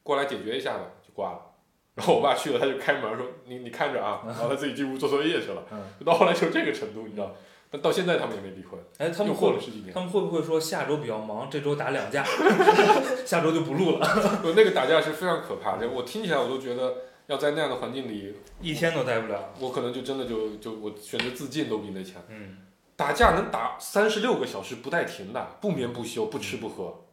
[0.03, 1.41] 过来解决一下吧，就挂了。
[1.95, 4.23] 然后我爸去了，他就开门说：“你你看着啊。
[4.27, 5.65] ”然后他自己进屋做作业去了。
[6.07, 7.33] 到后来就这个程度，你知道？
[7.71, 9.93] 但到现在他们也没离婚，哎，他们会过了十几年。
[9.93, 12.25] 他们会不会说下周比较忙，这周打两架，
[13.27, 14.07] 下周就不录了，
[14.43, 16.95] 呃那个打架是非常可怕的，我听起来我都觉得
[17.29, 19.53] 要在那样的环境里，一天都待不了。
[19.61, 22.23] 我可能就真的就就我选择自尽都比那强。
[22.29, 22.57] 嗯，
[22.97, 27.05] 打架能打三十六个小时不带停的，不眠不休，不吃不喝，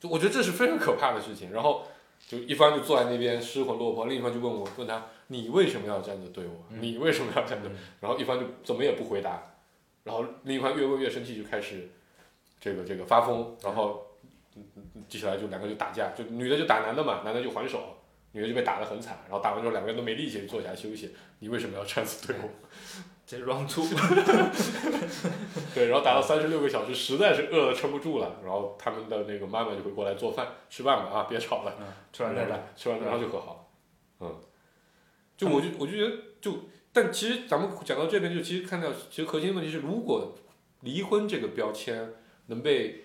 [0.00, 1.52] 就我觉得这是非常可怕的事情。
[1.52, 1.86] 然后
[2.26, 6.64] 就一方就坐在那边失魂落魄，另一方就问我问他你为什么要这样子对我？
[6.70, 7.68] 嗯你为什么要这样子？
[7.68, 9.54] 嗯然后一方就怎么也不回答，
[10.02, 11.90] 然后另一方越问越生气，就开始
[12.58, 14.06] 这个这个发疯，然后
[15.10, 17.98] 接下来就两个就打架，就女的就打男的嘛，男的就还手，
[18.32, 22.48] 女的就被打得很惨，然后打完之后两个人都没力气坐下来休息，你为什么要这样子对我？
[23.26, 23.84] 这 round two，
[25.72, 32.58] 对，然后打到三十六个小时，实在是饿的撑不住了，然后他们的那个妈妈就会过来做饭，吃饭吧啊，别吵了，嗯，吃完再打。
[32.74, 33.70] 吃完然后就和好
[34.18, 34.40] 了，嗯，
[35.36, 40.36] 就我就我就觉得就，但其实咱们讲到这边，就其实看到，其实核心问题是，如果
[40.80, 42.12] 离婚这个标签
[42.46, 43.04] 能被，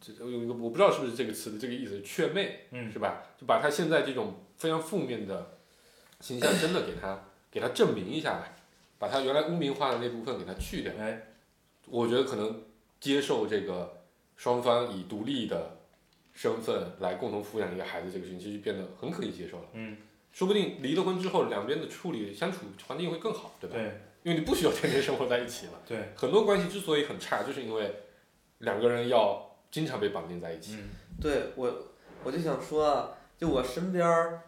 [0.00, 3.22] 这有一个我不知道是不是这个词的这个意思，雀妹嗯是吧？
[3.38, 5.58] 就把他现在这种非常负面的
[6.20, 8.54] 形象真的给他 给他证明一下来，
[8.98, 10.92] 把他原来污名化的那部分给他去掉。
[10.98, 11.20] 哎，
[11.86, 12.62] 我觉得可能
[13.00, 14.02] 接受这个
[14.36, 15.76] 双方以独立的
[16.32, 19.64] 身份来共同抚养一个孩子这个事情，其实变得很可以接受了。
[19.74, 19.96] 嗯，
[20.32, 23.76] 说不定离了婚之后，两边的处理相处环境会更好，对吧？
[23.76, 25.72] 对因为你不需要天天生活在一起了。
[25.86, 27.94] 对，很多关系之所以很差，就是因为
[28.58, 30.76] 两个人要经常被绑定在一起。
[30.76, 30.88] 嗯
[31.20, 31.72] 对我，
[32.24, 34.42] 我就想说啊，就我身边儿，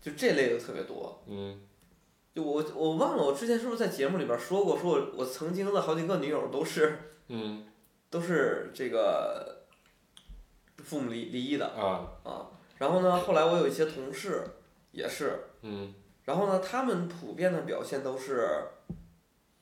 [0.00, 1.22] 就这类的特别多。
[1.26, 1.60] 嗯
[2.32, 6.96] 就我我忘了，我之前是不是在节目里边说过，说我我曾经的好几个女友都是
[7.26, 7.66] 嗯
[8.08, 9.64] 都是这个
[10.78, 12.46] 父母离离异的啊啊。
[12.78, 14.44] 然后呢，后来我有一些同事
[14.92, 15.92] 也是，嗯
[16.24, 18.48] 然后呢，他们普遍的表现都是，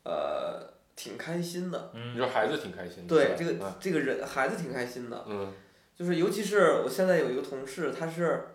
[0.05, 1.91] 呃，挺开心的。
[1.95, 3.09] 嗯你说孩子挺开心的。
[3.09, 5.53] 对，这个啊这个人孩子挺开心的，嗯
[5.99, 8.55] 就是尤其是我现在有一个同事，他是，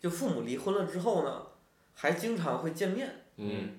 [0.00, 1.42] 就父母离婚了之后呢，
[1.94, 3.76] 还经常会见面，嗯，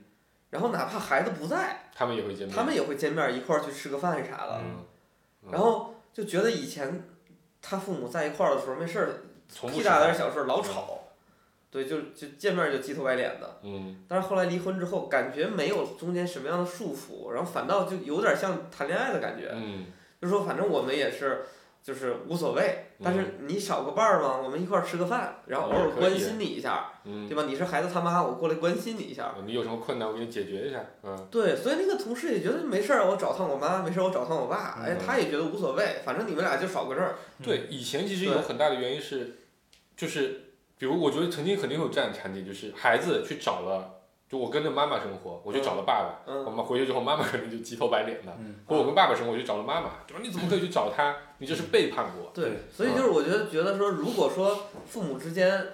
[0.51, 2.55] 然后哪怕孩子不在，他们也会见面。
[2.55, 4.85] 他们也会见面一块儿去吃个饭啥的，嗯，
[5.45, 7.03] 嗯然后就觉得以前
[7.59, 9.07] 他父母在一块儿的时候没事儿，
[9.71, 10.99] 屁大点儿小事儿老吵，
[11.71, 13.59] 对，就就见面就鸡头白脸的。
[13.63, 19.49] 嗯但是后来离婚之后，感觉没有中间什么样的束缚，然后反倒就有点像谈恋爱的感觉。
[19.55, 19.87] 嗯
[20.21, 21.45] 就说反正我们也是，
[21.83, 27.43] 就是无所谓，但是你少个伴儿嘛，我们一块儿吃个饭，然后偶尔关心你一下，嗯对，吧？
[27.47, 29.33] 你是孩子他妈，我过来关心你一下。
[29.45, 37.15] 你有什么困难我给你解决一下，嗯对，所以那个同事也觉得没事儿，我找趟我妈，没事儿我找趟我爸，哎，嗯他也觉得无所谓，反正你们俩就少个证儿。
[37.41, 39.37] 对，以前其实有很大的原因是，
[39.95, 40.41] 就是
[40.77, 43.96] 比如我觉得曾经肯定会有这样的场景，就是孩子去找了，
[44.29, 51.15] 就我跟着妈妈生活，我就找了爸爸，我嗯，们回去之后妈妈肯定就急头白脸的，嗯，或者我跟爸爸生活，我去找了妈妈，就说你怎么可以去找他？
[51.37, 52.31] 你这是背叛我。
[52.33, 55.67] 对，所以就是我觉得觉得说，如果说父母之间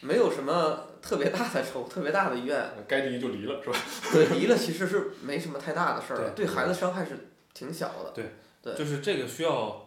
[0.00, 3.78] 没有什么特别大的仇、特别大的怨，该离就离了，是吧？
[4.12, 8.12] 对，离了其实是没什么太大的事儿对孩子伤害是挺小的。
[8.12, 9.83] 对就是这个需要，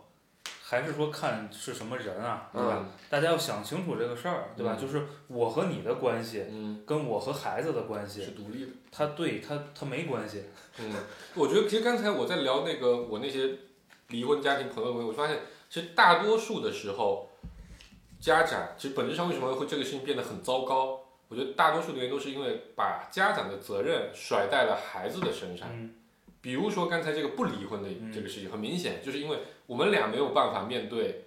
[0.69, 2.85] 还是说看是什么人啊，对吧？
[3.09, 4.75] 大家要想清楚这个事儿，对吧？
[4.77, 8.71] 嗯就是我和你的关系，嗯，跟我和孩子的关系是系，独立的。
[8.91, 10.43] 他对他他没关系。
[10.79, 10.91] 嗯，
[11.35, 13.49] 我觉得其实刚才我在聊那个我那些
[14.09, 15.39] 离婚家庭朋友们，我发现
[15.69, 17.29] 其实大多数的时候，
[18.19, 20.99] 家长其实本质上为什么会这个事情变得很糟糕？
[21.29, 25.69] 我觉得大多数的原因都是因为把家长的责任甩在了孩子的身上。
[25.71, 25.93] 嗯
[26.47, 31.25] 比如说刚才这个不离婚的这个事情，很明显就是因为我们俩没有办法面对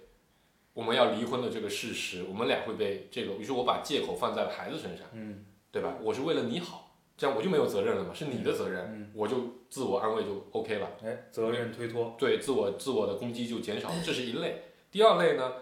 [0.73, 5.93] 我们要离婚的这个事实，我们俩会被这个，于是我把借口放在了孩子身上，嗯对吧？
[6.01, 9.37] 我是为了你好，这样我就没有责任了嘛，是你的责任，嗯，我就
[9.69, 10.89] 自我安慰就 OK 了。
[11.03, 12.15] 哎，责任推脱。
[12.17, 14.63] 对自我自我的攻击就减少了，这是一类。
[14.89, 15.53] 第二类呢，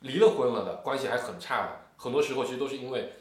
[0.00, 3.12] 离了婚了的关系还很差的，很多时候其实都是因为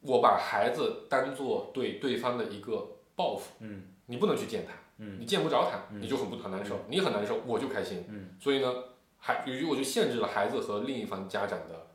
[0.00, 5.16] 我把孩子当做对对方的一个报复，嗯你不能去见他，嗯。
[5.18, 6.00] 你见不着他，嗯。
[6.00, 8.36] 你就很不很难受，你很难受，我就开心，嗯。
[8.38, 8.72] 所以呢，
[9.18, 11.88] 还于我就限制了孩子和另一方家长的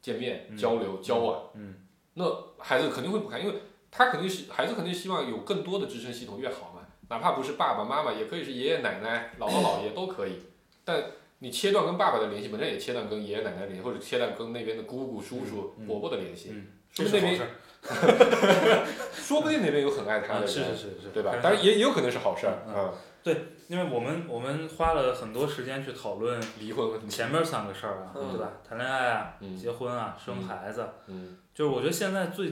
[0.00, 0.56] 见面、嗯。
[0.56, 1.74] 交流、交往，嗯。
[2.14, 2.24] 那
[2.58, 10.38] 孩子肯定会不开心，因为他肯定是孩子肯定希望有更多的支撑系统越好嘛，哪怕不是爸爸妈妈，也可以是爷爷奶奶、姥姥姥爷都可以。
[10.84, 11.02] 但
[11.40, 17.40] 你切断跟爸爸的联系，本身也切断跟爷爷奶奶联系，或者切断跟那边的姑姑、叔叔、伯伯的联系，嗯，说那边。
[19.14, 21.30] 说不定那边有很爱他啊，的人，是是是是，对吧？
[21.32, 21.36] 但？
[21.36, 23.34] 是当然也也有可能是好事儿嗯对，
[23.68, 28.30] 因为我们我们花了很多时间去讨论离婚问题，前面三个事儿啊，嗯。
[28.32, 28.52] 对吧？
[28.68, 29.56] 谈恋爱啊，嗯。
[29.56, 31.38] 结婚啊，生嗯孩子，嗯。
[31.54, 32.50] 就是我觉得现在最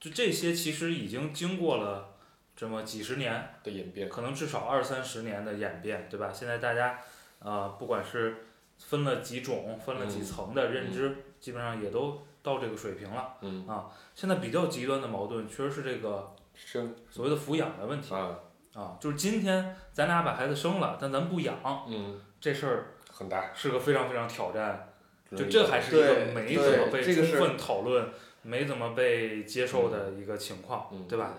[0.00, 2.14] 就这些其实已经经过了
[2.56, 6.30] 这么几十年，的演变，可能至少二三十年的演变，对吧？
[6.32, 6.98] 现在大家
[7.40, 8.46] 呃，不管是
[8.78, 10.24] 分了几种、分了几嗯。
[10.24, 13.34] 层的认知，基本上也都到这个水平了。
[13.40, 13.66] 嗯，
[14.14, 18.38] 现在比较极端的矛盾，确实是这个生所谓的抚养的问题啊，
[18.74, 24.92] 啊，就是今天咱俩把孩子生了，但咱不养，嗯，这事儿很大，是个非常非常挑战。
[25.36, 28.08] 就这还是一个没怎么被充分讨论、
[28.42, 31.34] 没怎么被接受的一个情况，嗯对吧？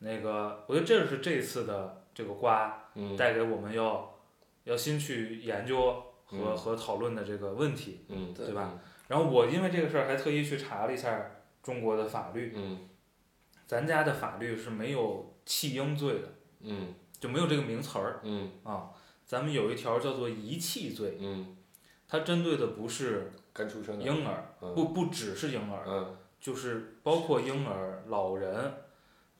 [0.00, 4.14] 那个，我觉得这是这次的这个瓜嗯带给我们要
[4.64, 5.92] 要新去研究
[6.26, 8.04] 和、嗯和讨论的这个问题。
[8.36, 8.74] 对吧？
[9.12, 11.32] 然后我因为这个事儿还特意去查了一下
[11.62, 12.88] 中国的法律，嗯
[13.66, 16.28] 咱家的法律是没有弃婴罪的，
[16.60, 18.88] 嗯就没有这个名词儿嗯啊。
[19.26, 21.54] 咱们有一条叫做遗弃罪，嗯，
[22.08, 28.72] 它针对的不是刚出生的，婴儿，嗯不不只是婴儿，嗯就是包括婴儿、老人，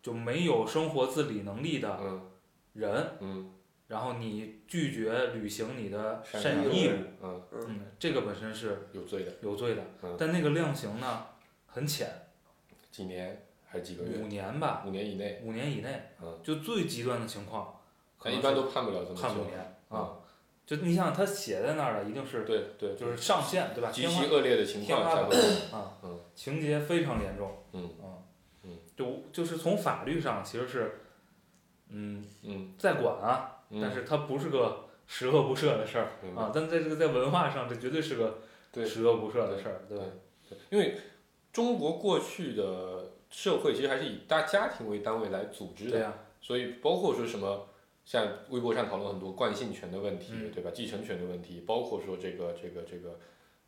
[0.02, 2.30] 就没有生活自理能力的嗯
[2.74, 3.50] 人，嗯，
[3.92, 11.26] 然后你拒绝履行你的赡赡养义务，嗯，嗯，这个本身是有罪的，有罪的嗯，但那个量刑呢
[11.66, 12.08] 很浅，
[12.90, 14.16] 几年还是几个月？
[14.16, 17.82] 五年吧，五年以内，五年以内，嗯，就最极端的情况，
[18.18, 19.58] 可能一般都判不了这么久，判五年
[19.90, 19.98] 啊。
[19.98, 20.16] 啊，
[20.64, 23.90] 就你想他写在那儿的一定是对对，就是上限对吧？
[23.92, 28.24] 极天花其恶劣的情天花板况才会，啊嗯，情节非常严重，嗯啊，
[28.62, 31.00] 嗯，就就是从法律上其实是，
[31.90, 38.38] 嗯，嗯在管啊，嗯，但是它不是个十恶不赦的事儿啊，但在这个在文化上，这绝对是个
[38.86, 40.04] 十恶不赦的事儿，对吧？
[40.48, 40.96] 对，因为
[41.52, 47.68] 中国过去的社会其实还是以大家庭为单位来组织的，对呀，所以包括说什么，
[48.04, 50.70] 像微博上讨论很多惯性权的问题，嗯对吧？
[50.72, 53.18] 继承权的问题，包括说这个这个这个，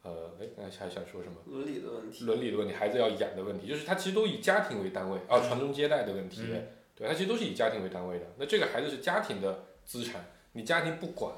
[0.02, 1.36] 呃，哎，刚才还想说什么？
[1.46, 2.24] 伦理的问题。
[2.24, 8.26] 伦理的问题，孩子要养的问题，就是它其实都以家庭为单位啊，传宗接代的问题，嗯对，它其实都是以家庭为单位的。
[8.38, 11.32] 那这个孩子是家庭的资产，你家庭不管，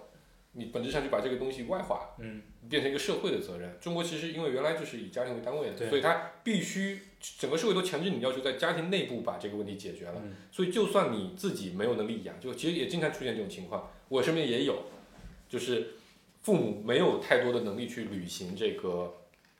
[0.53, 3.77] 你本质上就把这个东西外化，嗯，变成一个社会的责任。
[3.81, 7.01] 中国其实因为原来就是以家庭为单位的，所以它必须
[7.39, 10.21] 整个社会都强制你要求在家庭内部把这个问题解决了。
[10.25, 14.85] 嗯所以就算你自己没有能力养，就其实也经常出现这种情况，我身边也有，
[15.49, 15.97] 就是
[16.41, 19.15] 父母没有太多的能力去履行这个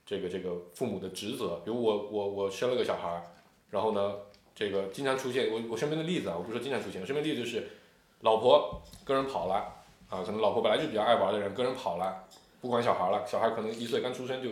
[0.07, 1.61] 这个这个父母的职责。
[1.65, 3.23] 比如我我我生了个小孩儿，
[3.71, 4.15] 然后呢，
[4.55, 7.69] 这个经常出现我我身边的例子啊，我不是说经常出现，我身边的例子就是
[8.21, 9.55] 老婆跟人跑了
[10.09, 12.25] 啊，可能老婆本来就比较爱玩的人跟人跑了，
[12.61, 14.49] 不不管小孩了，小孩可能一岁刚出生就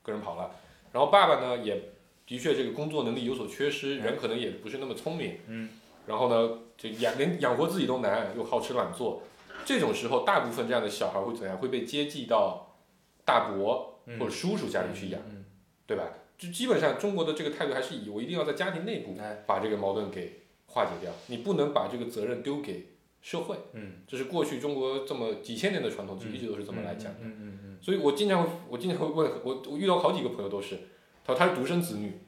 [0.00, 0.48] 跟人跑了，
[0.92, 1.90] 然后爸爸呢也
[2.24, 5.68] 的确这个工作能力有所缺失，人可能也不是那么聪明，嗯，
[6.06, 9.24] 然后呢就养连养活自己都难，又好吃懒做，
[9.64, 11.58] 这种时候大部分这样的小孩会怎样？
[11.58, 12.76] 会被接济到
[13.24, 15.44] 大伯嗯或者叔叔家里去养，嗯，
[15.84, 16.04] 对吧？
[16.38, 22.86] 就基本上中国的这个态度还是以我一定要在家庭内部哎，把这个矛盾给化解掉，你不能把这个责任丢给
[23.28, 27.18] 社会，嗯，这是过去中国这么几千年的传统，一直都是这么来讲的。
[27.20, 30.78] 嗯嗯嗯所以我经常会，我经常会问我，我遇到好几个朋友都是，
[31.22, 32.20] 他说他是独生子女，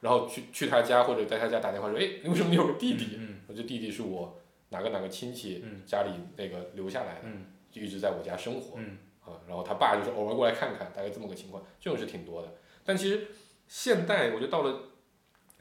[0.00, 3.10] 然后去去他家或者在他家打电话说，哎，为什么你有个弟弟？
[3.16, 4.40] 嗯我这弟弟是我
[4.70, 8.76] 哪个哪个亲戚嗯家里那个留下来的，嗯就一直在我家生活。
[8.76, 12.52] 嗯啊，然后他爸就是偶尔过来看看，大概这么个情况，这种是挺多的。
[12.84, 13.28] 但其实
[13.68, 14.80] 现代，我觉得到了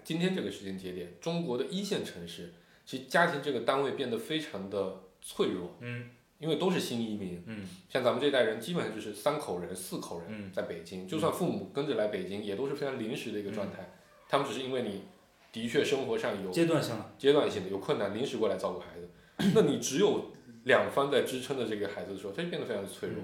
[0.03, 2.53] 今天这个时间节点，中国的一线城市，
[2.89, 6.09] 其实家庭这个单位变得非常的脆弱，嗯。
[6.39, 7.69] 因为都是新移民，嗯。
[7.87, 10.51] 像咱们这代人，基本上就是三口人、四口人嗯。
[10.51, 13.87] 在北京，就算父母跟着来北京，也都是非常临时的一个状态。
[14.27, 15.03] 他们只是因为你
[15.51, 20.31] 的确生活上有阶段性的，阶段性的有困难，临时过来照顾孩子，那你只有
[20.63, 23.19] 两方在支撑着这个孩子的时候，他就变得非常的脆弱。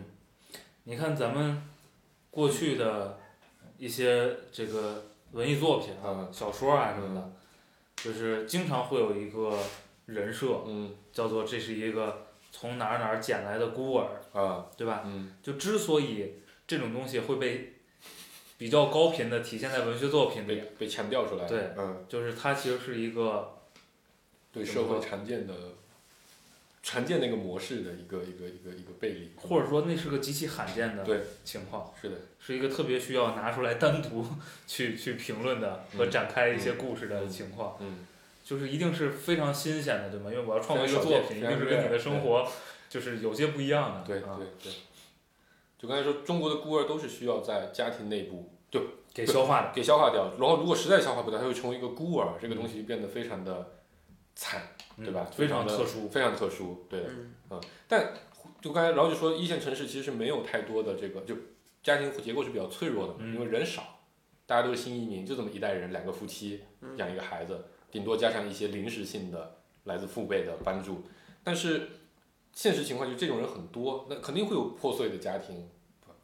[0.84, 1.64] 你看咱们
[2.30, 3.18] 过去的
[3.80, 6.30] 一些这个文艺作品啊、嗯。
[6.32, 7.34] 小说啊什么的，
[8.06, 9.58] 就是经常会有一个
[10.06, 15.02] 人设，嗯叫做这是一个从哪儿哪儿捡来的孤儿，啊对吧？
[15.08, 16.34] 嗯就之所以
[16.68, 17.74] 这种东西会被
[18.60, 21.46] 比较高频的体现在文学作品里，被被强调出来。
[21.48, 23.58] 对嗯，就是它其实是一个
[24.54, 25.54] 对社会常见的
[26.88, 29.32] 常见那个模式的一个一个一个一个背离。
[29.36, 34.24] 或者说那是个极其罕见的对情况，是的，是一个特别需要拿出来单独
[34.68, 37.76] 去 去评论的和嗯展开一些故事的情况。
[37.80, 38.06] 嗯，
[38.44, 40.30] 就是一定是非常新鲜的，对吗？
[40.32, 42.48] 因为我要创作一个作品，一定是跟你的生活
[42.88, 44.04] 就是有些不一样的。
[44.06, 44.72] 对啊对对。
[45.80, 48.80] 就刚才说，中国的孤儿都是需要在家庭内部就
[49.12, 49.72] 给消化的。
[49.74, 53.75] 给消化掉，然后如果实在消化不掉，它会成为一个孤儿，这个东西就变得非常的
[54.36, 54.62] 惨，
[54.98, 55.34] 对吧嗯？
[55.34, 56.10] 非常的特殊。
[56.10, 57.06] 非常特殊，对
[57.50, 58.14] 嗯，但
[58.62, 61.36] 就刚才然后就说一线城市其实是没有太多的这个就
[61.82, 64.00] 家庭结构是比较脆弱的因为人少，
[64.46, 71.04] 大家都是新移民，就这么一代人，两个夫妻嗯养一个孩子，顶多加上一些临时性的来自父辈的帮助，
[71.44, 71.90] 但是
[72.54, 75.70] 现实情况就是这种人很多，那肯定会有破碎的家庭，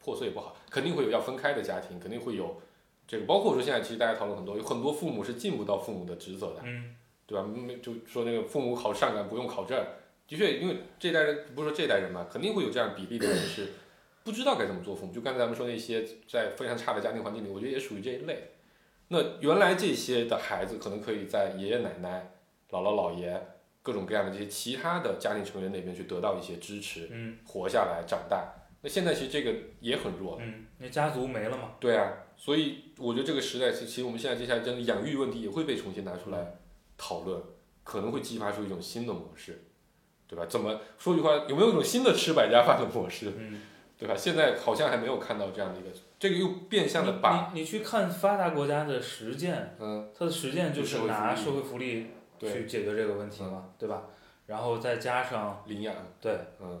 [0.02, 2.60] 破碎也不好，肯定会有要分开的家庭，肯定会有
[3.06, 6.96] 这个，包括说现在其实大家讨论很多，有很多父母是尽不到父母的职责的，嗯
[7.32, 7.48] 对吧？
[7.48, 9.82] 没就说那个父母考上岗不用考证，
[10.28, 13.68] 的确，因为这代人不是说这代人嘛，肯定会有这样比例的人是
[14.22, 15.12] 不知道该怎么做父母。
[15.14, 18.50] 就刚才咱们说那些在非常差的家庭环境里，我觉得也属于这一类。
[19.08, 22.32] 那原来这些的孩子可能可以在爷爷奶奶、
[22.70, 23.40] 姥姥姥爷
[23.82, 28.52] 各种各样的这些其他的家庭成员那边去得到一些支持，嗯活下来、长大。
[28.82, 31.76] 那现在其实这个也很弱，嗯，那家族没了嘛？
[31.78, 36.54] 对啊，所以我觉得这个时代，其其实我们现在接下来真的养育问题也会被重新拿出来
[37.04, 37.42] 讨论，
[37.82, 39.64] 可能会激发出一种新的模式，
[40.28, 40.46] 对吧？
[40.46, 43.60] 怎么说句话，有没有一种新的吃百家饭的模式，嗯，
[43.98, 44.14] 对吧？
[44.16, 45.90] 现在好像还没有看到这样的一个，
[46.20, 52.06] 这个又变相的把，你你你去看发达国家的实践，嗯，它的实践就是拿社会福利，
[52.38, 54.04] 去解决这个问题嘛，对吧？
[54.46, 56.80] 然后再加上领养，对，嗯，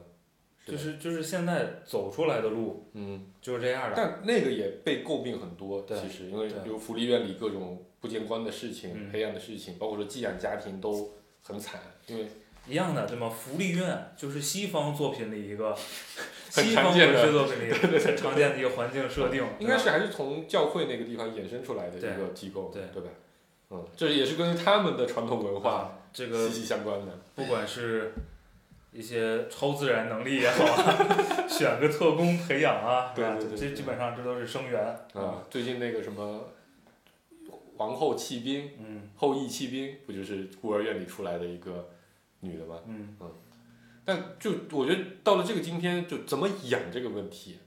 [0.64, 3.94] 就是就是现在走出来的路嗯，就是这样的。
[3.96, 5.98] 但那个也被诟病很多，对。
[6.00, 12.26] 其实因为比如福利院里各种不见光的事情、嗯黑暗的事情，包括说寄养家庭都很惨，因为
[12.66, 13.30] 一样的，对吗？
[13.30, 15.74] 福利院就是西方作品的一个
[16.50, 23.08] 西方文学作品里 很常见的一个环境设定，应该是还是从教会那个地方衍生出来的一个机构，对对吧？
[23.70, 27.18] 嗯，这也是跟他们的传统文化啊，这个息息相关的。
[27.34, 28.12] 不管是
[28.92, 34.84] 一些超自然能力也好啊， 选个特工培养啊，对对对对这基本上这都是生源。
[35.14, 36.48] 啊，最近那个什么
[37.82, 41.90] 皇后弃兵、嗯后羿弃兵，不就是孤儿院里出来的一个
[42.40, 42.78] 女的吗？
[42.86, 43.16] 嗯
[44.04, 47.58] 但就我觉得到了这个今天，就怎么养这个问题，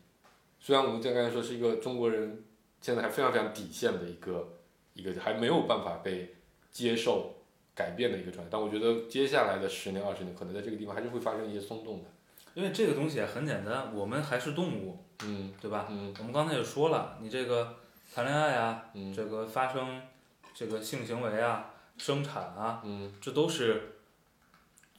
[0.60, 2.44] 虽然我们在刚才说是一个中国人
[2.80, 4.58] 现在还非常非常底线的一个
[4.94, 6.36] 一个还没有办法被
[6.72, 7.36] 接受
[7.74, 12.06] 改变的一个状态，但我觉得接下来的十年二十年，可能在这个地方还是会发生一些松动的。
[12.54, 15.88] 因为这个东西很简单，我们还是动物，嗯对吧？
[15.90, 17.78] 嗯我们刚才也说了，你这个
[18.16, 19.14] 谈恋爱啊，嗯。
[19.14, 20.02] 这个发生
[20.54, 23.98] 这个性行为啊、生产啊，嗯，这都是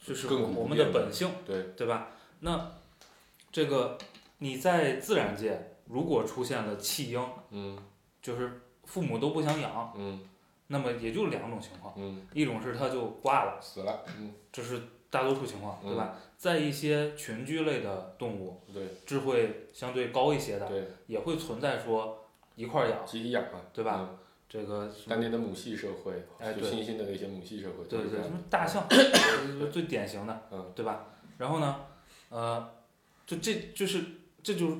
[0.05, 2.09] 就是我我们的本性，对，对吧？
[2.41, 2.73] 那
[3.51, 3.97] 这个
[4.37, 7.75] 你在自然界如果出现了弃婴，嗯。
[8.21, 10.19] 就是父母都不想养，嗯。
[10.67, 14.31] 那么也就两种情况，嗯，一种是他就挂了，死了，嗯。
[14.51, 16.13] 这是大多数情况，对吧？
[16.37, 18.83] 在一些群居类的动物，对。
[19.07, 22.26] 智慧相对高一些的，对，也会存在说
[22.57, 24.17] 一块儿养，集体养嘛，对吧嗯？
[24.49, 31.05] 这个当年的母系社会，就哎对新兴的那些母系社会，对对，什么大象，呃最典型的，嗯对吧？
[31.37, 31.75] 然后呢，
[32.29, 32.69] 呃，
[33.25, 34.01] 就这就是
[34.41, 34.77] 这就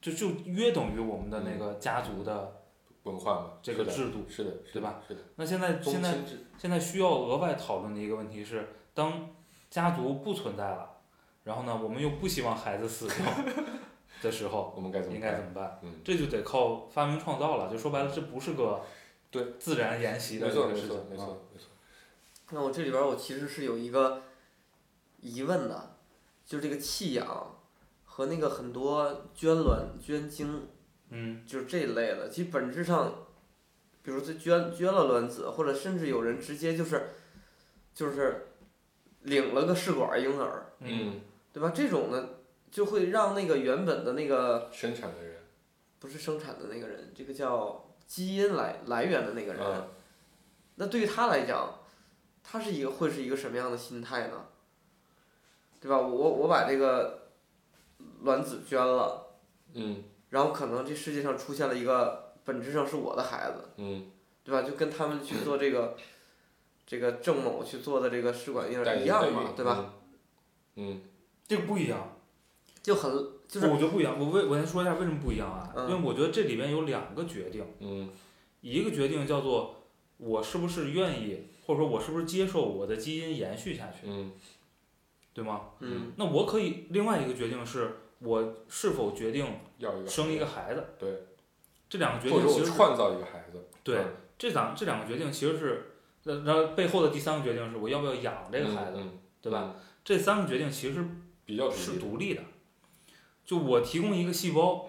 [0.00, 2.62] 就就约等于我们的那个家族的
[3.04, 4.26] 文化嘛，这个制度。
[4.28, 5.00] 是的，是的对吧？
[5.06, 6.14] 是的，那现在现在，
[6.58, 9.30] 现在需要额外讨论的一个问题是，当
[9.70, 10.90] 家族不存在了，
[11.44, 13.16] 然后呢，我们又不希望孩子死掉
[14.22, 15.48] 的时候，我们该怎么应该怎办？
[15.48, 15.80] 么办？
[15.82, 17.70] 嗯，这就得靠发明创造了。
[17.70, 18.82] 就说白了，这不是个
[19.30, 21.18] 对自然沿袭的没错没这个事情错没啊。
[21.24, 21.68] 错没错，
[22.52, 24.22] 那我这里边我其实是有一个
[25.20, 25.96] 疑问的，
[26.44, 27.56] 就是这个弃养
[28.04, 30.68] 和那个很多捐卵捐精，
[31.10, 33.12] 嗯就是这一类的，其实本质上，
[34.02, 37.10] 比如说捐捐了卵子，或者甚至有人直接就是
[37.92, 38.48] 就是
[39.22, 41.20] 领了个试管婴儿，嗯，
[41.52, 41.72] 对吧？
[41.74, 42.28] 这种呢，
[42.76, 45.40] 就会让那个原本的那个生产的人，
[45.98, 49.88] 不是生产的那个人，这个叫基因来来源的那个人，嗯
[50.74, 51.78] 那对于他来讲，
[52.44, 54.48] 他是一个会是一个什么样的心态呢？
[55.80, 55.96] 对吧？
[55.96, 57.28] 我我把这个
[58.24, 59.26] 卵子捐了，
[59.72, 64.10] 嗯然后可能这世界上出现了一个本质上是我的孩子，嗯，
[64.44, 64.60] 对吧？
[64.60, 65.96] 就跟他们去做这个
[66.86, 69.94] 这个郑某去做的这个试管婴儿一样，嘛对吧？？
[70.74, 71.00] 嗯
[71.48, 72.15] 这个不一样，
[72.86, 73.10] 就很
[73.48, 74.16] 就是我觉得不一样。
[74.16, 75.72] 我为我先说一下为什么不一样啊？
[75.74, 78.08] 嗯因为我觉得这里边有两个决定，嗯
[78.60, 79.74] 一个决定叫做
[80.18, 84.30] 我是不是愿意，或者说我是不是接受我的基因延续下去，嗯
[85.34, 85.62] 对吗？
[85.80, 89.44] 嗯那我可以另外一个决定是我是否决定
[89.78, 90.84] 要一个生一个孩子。
[90.96, 91.08] 对，
[91.88, 95.90] 这两个决定其实是创造一个孩子，对嗯这两这两个决定其实是，
[96.22, 99.74] 呃然后背后的第三个决定是我要不要养这个孩子，嗯嗯对吧？
[99.74, 101.04] 嗯这三个决定其实
[101.44, 102.42] 比较独是独立的。
[103.46, 104.88] 就我提供一个细胞，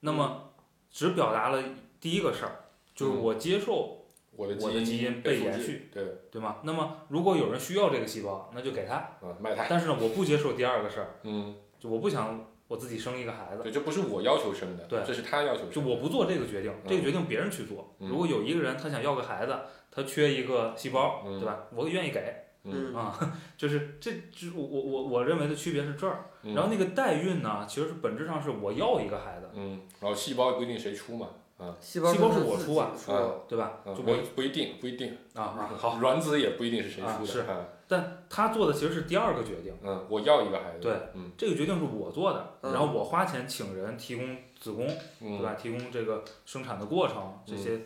[0.00, 0.52] 那么
[0.90, 1.62] 只表达了
[2.00, 4.04] 第一个事儿，就是嗯我接受，
[4.36, 6.58] 我的我的基因被延续，对，对吗？
[6.62, 8.94] 那么如果有人需要这个细胞，那就给他。
[8.94, 17.94] 啊，卖他，但是呢，我不接受第二个事儿，嗯，就我不想我自己生一个孩子，对，这不是我要求生的，对这是他要求生的，就我不做这个决定，这个决定别人去做。
[17.98, 19.58] 嗯如果有一个人他想要个孩子，
[19.90, 21.66] 他缺一个细胞，嗯对吧？
[21.74, 22.34] 我愿意给
[22.64, 22.94] 嗯。
[22.94, 23.18] 啊，
[23.56, 26.26] 就是这就我我我我认为的区别是这儿。
[26.42, 26.54] 嗯。
[26.54, 33.32] 然后那个代孕呢，其实是本质上是我要一个孩子，嗯，然后细胞也不一定谁出嘛，啊，细胞细胞是我出啊出啊。
[33.48, 33.80] 对吧？
[33.84, 37.66] 嗯就我不不一定不一定，啊啊好，卵子也不一定是谁啊是出的，啊。
[37.88, 41.32] 但他做的其实是第二个决定，嗯，我要一个孩子，对嗯。
[41.36, 45.54] 这个决定是我做的，嗯然后我花钱请人提供子宫，对嗯，吧？
[45.54, 47.80] 提供这个生产的过程，这些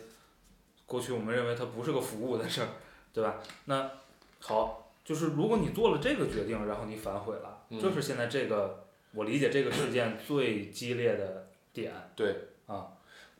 [0.85, 2.67] 过去我们认为它不是个服务的事儿，
[3.11, 3.37] 对吧？
[3.65, 3.89] 那
[4.45, 11.91] 好，就是如果你做了这个决定，然后你反悔了，嗯这是现在这个我理解这个事件最激烈的点。
[12.15, 12.35] 对
[12.67, 12.89] 啊，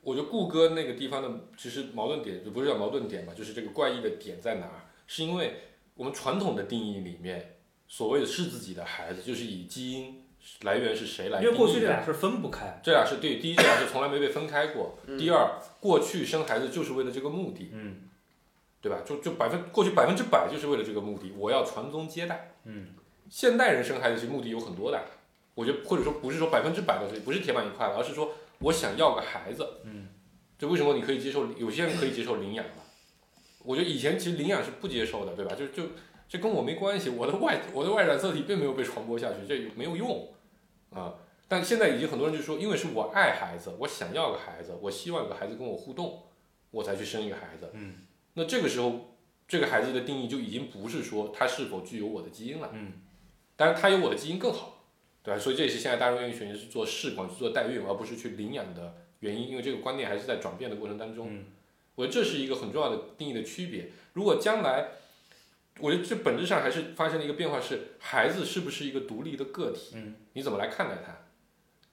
[0.01, 4.85] 我觉得顾哥那个地方的其实矛盾点就不是叫矛盾点吧，就是这个怪异的点在哪儿？
[5.05, 5.55] 是因为
[5.93, 10.23] 我们传统的定义里面，所谓的是自己的孩子，就是以基因
[10.61, 11.59] 来源是谁来因定义的。
[11.59, 18.09] 为过去这俩是分不开，这俩是对，第一这俩是从来没被分开过，嗯第二过去生孩子就是为了这个目的，嗯
[18.85, 19.01] 对吧？
[19.03, 22.51] 就就百分过去百分之百就是为了这个目的，我要传宗接代。
[22.65, 22.89] 嗯
[23.27, 25.01] 现代人生孩子其实目的有很多的，
[25.55, 29.67] 我觉得或者说不是说百分之百的，不是铁板一块的，而是说我想要个孩子。
[29.85, 30.09] 嗯
[30.59, 32.83] 就为什么你可以接受，有些人可以接受领养吧？
[33.63, 35.55] 我觉得以前其实领养是不接受的，对吧？
[35.55, 35.89] 就就
[36.29, 40.29] 这跟我没关系，我的外我的外染色体并没有被传播下去，这没有用
[40.91, 41.15] 啊。
[41.47, 46.23] 但现在已经很多人就说，因为是我爱孩子，我想要个孩子，我希望有个孩子跟我互动，
[46.69, 47.71] 我才去生一个孩子。
[47.73, 48.04] 嗯
[48.35, 49.17] 那这个时候，
[49.47, 52.93] 这个孩子的定义就已经不是说他是否具有我的基因了，嗯
[53.55, 54.85] 当然他有我的基因更好，
[55.23, 55.39] 对吧？
[55.39, 61.27] 所以这也是现在大众愿意选择去做试管、去做代孕，而不是去领养的原因，因为这个观念还是在转变的过程当中。
[61.31, 61.45] 嗯
[61.95, 63.89] 我觉得这是一个很重要的定义的区别。
[64.11, 64.89] 如果将来，
[65.79, 69.95] 我觉得这本质上还是发生了一个变化是，孩子是不是一个独立的个体？
[69.95, 71.15] 嗯你怎么来看待他？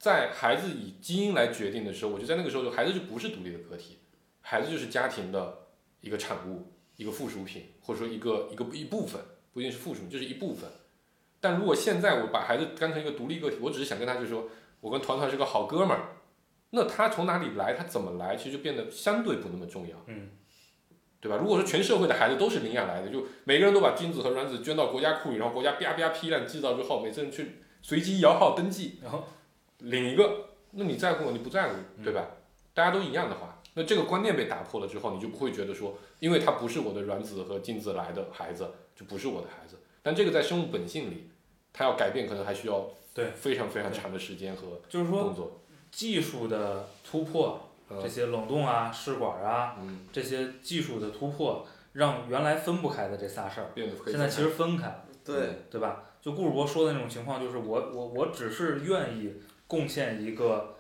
[0.01, 3.99] 在孩子以基因来决定的时候，我觉得在那个时候，孩子就不是独立的个体，
[4.41, 5.62] 孩子就是家庭的
[6.03, 9.19] 一个产物，一个附属品，或者说一个一个一部分，
[9.55, 10.69] 不一定是附属品，就是一部分。
[11.41, 14.49] 但如果现在我把孩子当成一个独立个体，我只是想跟他就说，
[14.83, 16.17] 我跟团团是个好哥们儿，
[16.71, 19.97] 那他从哪里来，他怎么来，其实就变得相对不那么重要。
[20.07, 20.29] 嗯
[21.21, 21.37] 对吧？
[21.37, 29.23] 如果说全社会的孩子都是领养来的，就每个人都把精子和卵子捐到国家库里，然后国家啪啪批量制造之后，每次人去随机摇号登记，然后
[29.79, 31.31] 领一个，那你在乎吗？
[31.33, 32.27] 你不在乎，对吧？
[32.75, 39.79] 大家都一样的话，那这个观念被打破了之后，你就不会觉得说，因为他不是我的卵子和精子来的孩子，就不是我的孩子。
[40.03, 41.31] 但这个在生物本性里，
[41.73, 45.63] 它要改变可能还需要对非常非常长的时间和就是说动作。
[45.91, 56.05] 技术的突破，这嗯些冷冻啊、试管啊，嗯，这些技术的突破，让原来分不开的这仨事儿，变得现在其实分开了，对，对吧？
[56.23, 59.35] 就顾主播说的那种情况，就是我我我只是愿意
[59.67, 60.77] 贡献一个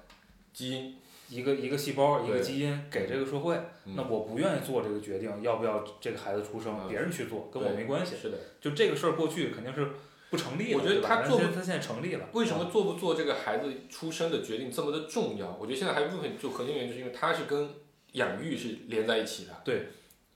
[0.55, 0.97] 基因，
[1.32, 3.56] 一个一个细胞一个基因给这个社会，
[3.86, 8.14] 嗯那我不愿意做这个决定，要不要这个孩子出生，嗯别人去做，跟我没关系。
[8.20, 8.36] 是的。
[8.60, 9.88] 就这个事儿过去肯定是
[10.30, 15.56] 不成立的，我觉得他做不他现在成立了，为什么做不做这个孩子出生的决定这么的重要？
[15.59, 17.70] 我觉得现在还有一部分就核心原因，就是因为它是跟
[18.12, 19.52] 养育是连在一起的。
[19.64, 19.88] 对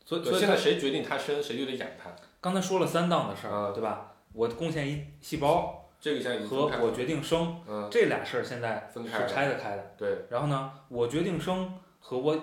[0.04, 2.10] 所以对，现在所以他谁决定他生，谁就得养他。
[2.40, 4.14] 刚才说了三档的事儿，嗯对吧？
[4.32, 6.70] 我贡献一细胞这个现在已经和。
[6.84, 9.02] 我决定生嗯，这俩事儿现在是。
[9.28, 9.94] 拆得开的。
[9.96, 12.36] 对，然后呢，我决定生和我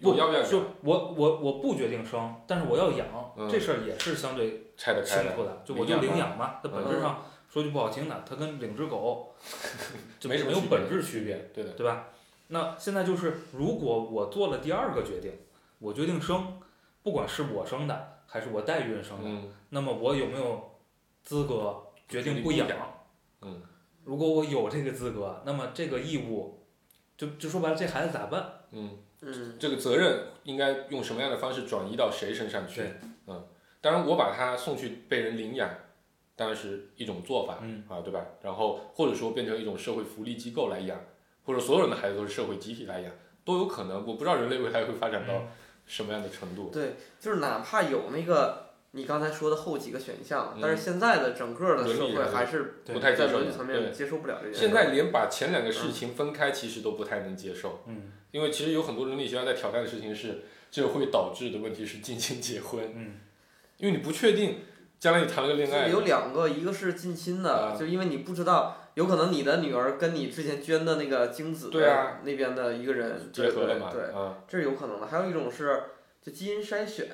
[0.00, 0.62] 不要就？
[0.82, 3.06] 我我我不决定生，但是我要养，
[3.36, 5.28] 嗯这事儿也是相对拆得开的。
[5.28, 5.62] 清楚的。
[5.64, 9.34] 就我就领养嘛，它本质上说句不好听的，它跟领只狗
[10.18, 11.70] 就没什么没有本质区别，对的。
[11.72, 12.08] 对吧？
[12.48, 15.32] 那现在就是，如果我做了第二个决定，
[15.78, 16.60] 我决定生，
[17.02, 20.70] 不管是我生的还是我代孕生的，嗯那么我有没有
[21.22, 21.81] 资格
[22.12, 22.68] 决定不养？
[23.40, 23.62] 嗯，
[24.04, 26.66] 如果我有这个资格，那么这个义务，
[27.16, 28.60] 就就说白了，这孩子咋办？
[28.72, 32.82] 嗯，嗯，这个责任应该用什么样的方式转移到谁身上去？
[33.26, 33.44] 嗯，
[33.80, 35.68] 当然我把他送去被人领养，
[36.36, 37.58] 当然是一种做法。
[37.62, 38.24] 嗯啊，对吧？
[38.42, 41.00] 然后或者说变成一种社会福利机构来养，
[41.44, 43.12] 或者所有人的孩子都是社会集体来养，
[43.44, 44.06] 都有可能。
[44.06, 45.48] 我不知道人类未来会发展到嗯
[45.86, 46.70] 什么样的程度。
[46.70, 53.28] 对，就是哪怕有那个你刚才说的后几个选项，但是嗯现在的整个的社会还是不太接受的。
[53.28, 54.60] 在伦理层面对，接受不了这件事。
[54.60, 63.14] 现在连把前两个事情分开，其实都不太能接受，嗯因为其实有很多伦理学家在挑战的事情是，这会导致的问题是近亲结婚，嗯
[63.78, 64.60] 因为你不确定
[65.00, 75.06] 将来你谈了个恋爱，有两个，一个是近亲的，啊就因为你不知道，有可能你的女儿跟你之前捐的那个精子对啊那边的一个人结合了嘛，对，对啊这是有可能的。
[75.06, 75.82] 还有一种是
[76.22, 77.08] 就基因筛选，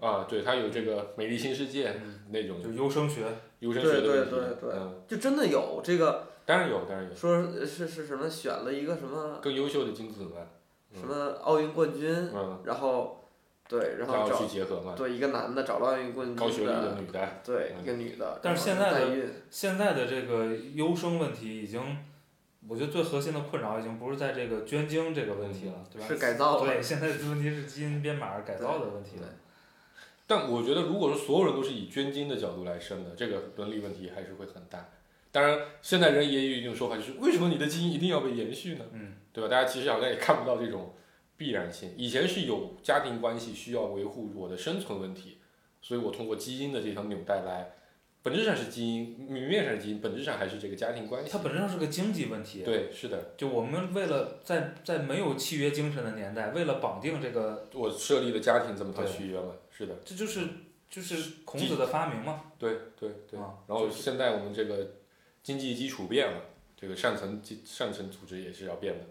[0.00, 2.62] 啊，对，它有这个美丽新世界嗯，那种。
[2.62, 3.22] 就优生学，
[3.58, 4.78] 优生学的对对问题，对对。
[4.78, 6.26] 嗯，就真的有这个。
[6.46, 10.30] 当然有，当然有，说是是什么选了一个什么更优秀的精子嘛，
[10.92, 13.28] 什么奥运冠军，嗯，然后
[13.68, 17.28] 对，然后找去结合嘛，对一个男的找了奥运冠军高学历的，女的，嗯。
[17.44, 19.06] 对一个女的，但是现在的
[19.48, 21.80] 现在的这个优生问题已经，
[22.66, 26.08] 我觉得最核心的困扰已经不是在这个捐精这个问题了，对吧？
[26.08, 29.18] 是改造了，对，现在的问题是基因编码改造的问题。
[30.30, 34.88] 但我觉得，如果说所有人都是以捐精的角度来生的，这个伦理问题还是会很大。
[35.32, 38.84] 当然，现在人也有一种说法，就是为什么你的基因一定要被延续呢？
[38.92, 39.50] 嗯，对吧？
[39.50, 40.94] 大家其实好像也看不到这种
[41.36, 41.92] 必然性。
[41.96, 45.38] 以前是有家庭关系需要维护我的生存问题，
[45.82, 47.72] 所以我通过基因的这条纽带来，
[48.22, 51.38] 本质上是基因，明面上是基因，本质上还是这个家庭关系它。
[51.38, 52.62] 本质上是个经济问题。
[52.62, 60.46] 对，是的，就我们为了在在没有契约精神的年代，为了绑定这个，我设立的家庭这么套对契约嘛，是的，这就是
[60.90, 62.52] 就是孔子的发明嘛。
[62.58, 63.40] 对对对。
[63.40, 64.96] 啊，然后现在我们这个
[65.42, 66.42] 经济基础变了，
[66.76, 69.06] 这个上层基上层组织也是要变的，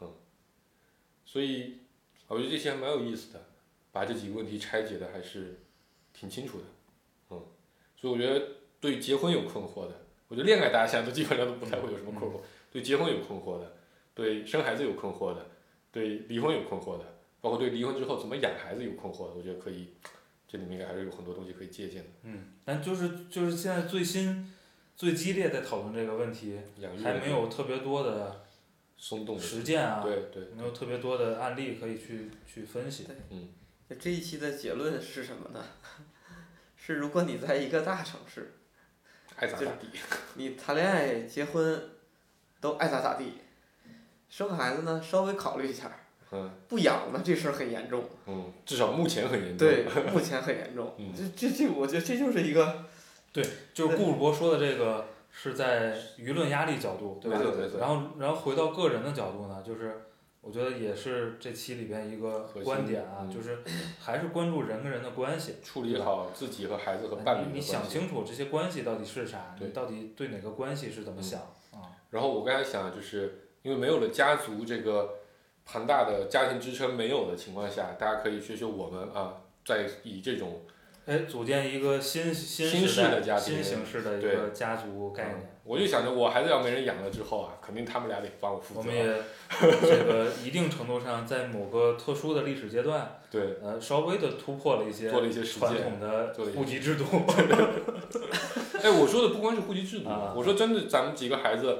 [0.00, 0.12] 嗯，
[1.24, 1.78] 所以
[2.28, 3.42] 我觉得这些还蛮有意思的，
[3.92, 5.60] 把这几个问题拆解的还是
[6.12, 6.64] 挺清楚的，
[7.30, 7.42] 嗯，
[7.96, 8.46] 所以我觉得
[8.78, 12.40] 对结婚有困惑的，我觉得恋爱大家现在都基本上都不太会有什么困惑，
[12.70, 13.74] 对结婚有困惑的，
[14.14, 15.46] 对生孩子有困惑的，
[15.90, 17.04] 对离婚有困惑的，
[17.40, 19.94] 包括对离婚之后怎么养孩子有困惑，我觉得可以，
[20.46, 24.52] 这里面应该还是有很多东西可以借鉴的，嗯，但就是就是现在最新、
[24.96, 28.44] 最激烈在讨论这个问题，养育还没有特别多的
[28.96, 30.44] 松动的，实践啊，对对。
[30.56, 33.06] 没有特别多的案例可以去去分析。
[33.98, 35.64] 这一期的结论是什么呢？
[36.76, 38.54] 是如果你在一个大城市，
[39.36, 39.88] 爱咋咋地。
[40.34, 41.90] 你谈恋爱、结婚
[42.60, 43.32] 都爱咋咋地，
[44.28, 45.99] 生孩子呢稍微考虑一下，
[46.32, 48.04] 嗯不养呢这事儿很严重。
[48.26, 49.68] 嗯，至少目前很严重。
[49.68, 50.94] 对， 目前很严重。
[50.98, 52.84] 嗯这这这，我觉得这就是一个
[53.32, 53.44] 对
[53.74, 57.38] 就是顾主播说的这个是在舆论压力角度，对吧？
[57.38, 60.02] 对对对然后然后回到个人的角度呢，就是
[60.40, 63.58] 我觉得也是这期里边一个观点啊，嗯就是
[64.00, 65.56] 还是关注人跟人的关系。
[65.62, 71.40] 处理好自己和孩子和伴侣的你你关系想清楚这些关系到底是啥，你到底对哪个关系是怎么嗯想
[71.72, 71.90] 啊？
[72.10, 75.14] 然后我刚才想，就是因为没有了家族这个
[75.70, 79.34] 庞大的家庭支撑没有的情况下，大家可以学学我们啊，
[79.64, 80.62] 在以这种
[81.06, 85.50] 哎，组建一个新新新式的家庭新形式的一个家族概念。
[85.62, 88.94] 我就想着我孩子要没人养了之后啊，肯定他们俩得帮我负责我们。
[88.94, 89.04] 也
[89.80, 95.82] 这个一定程度上在某个特殊的历史阶段，对，呃，稍微的突破了一些做了一些实传践。
[95.84, 97.04] 统的户籍制度。
[98.82, 101.78] 哎，我说的不光是户籍制度，啊我说真的，咱们几个孩子，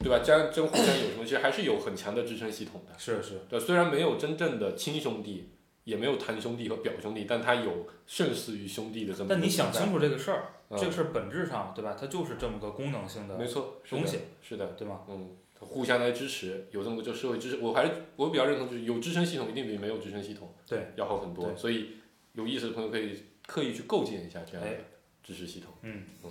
[0.00, 0.18] 对吧？
[0.20, 2.98] 家真互相有什么，其实还是有很强的支撑系统的。
[2.98, 5.50] 是是，对，虽然没有真正的亲兄弟，
[5.84, 9.26] 也没有堂兄弟和表兄弟，但他有胜似于兄弟的这么。
[9.28, 11.96] 但你想清，楚这个事儿，嗯这个事儿本质上，对吧？
[12.00, 15.02] 它就是这么个功能性的没错，是的东西，是的，对吗？
[15.08, 21.54] 嗯，互相来支持，有这么个就社会支持，我还是我比较认同，就是有支撑系统一定比没有支撑系统对要好很多。
[21.54, 21.96] 所以
[22.32, 24.78] 有意思的朋友可以刻意去构建一下这样的哎
[25.22, 25.74] 支持系统。
[25.82, 26.30] 嗯嗯，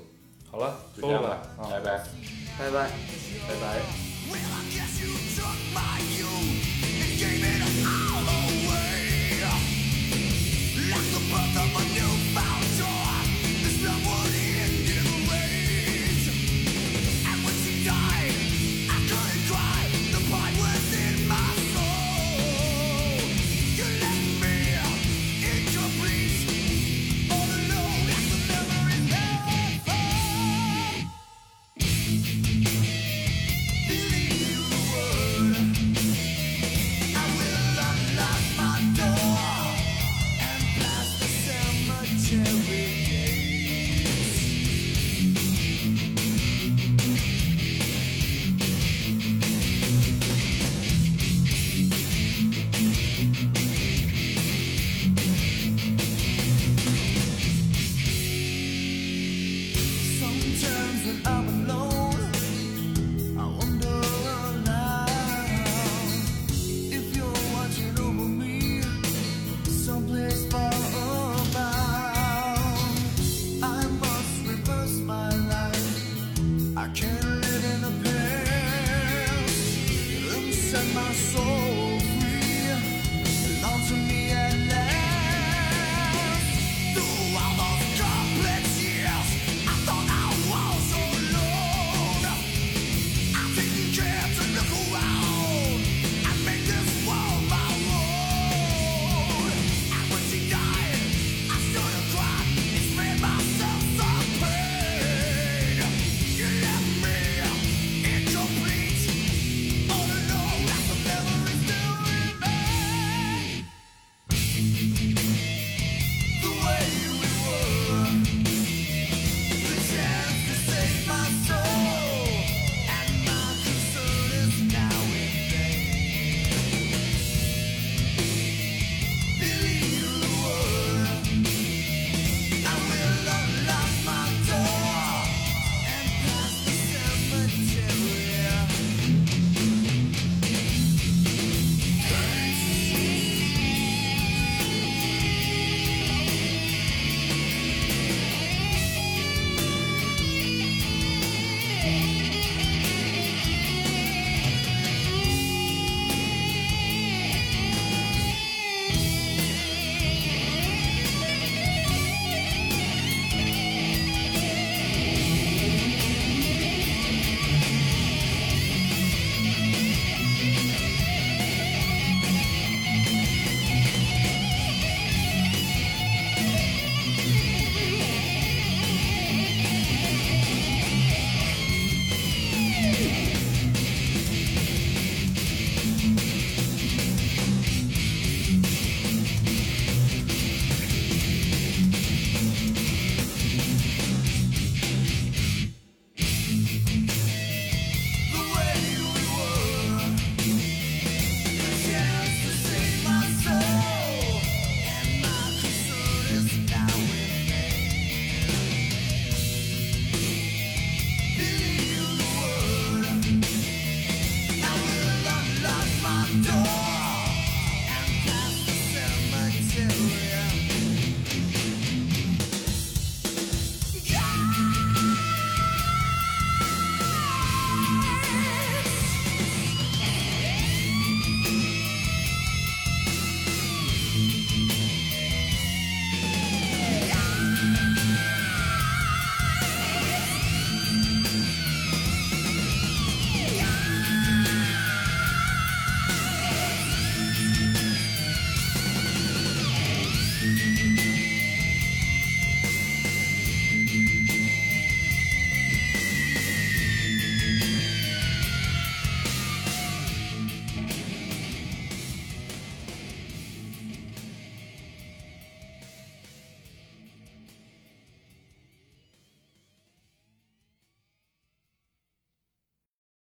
[0.52, 2.04] 好了，就这样收了吧吧，啊，拜拜。
[2.58, 2.90] 拜拜。
[3.48, 3.80] 拜拜。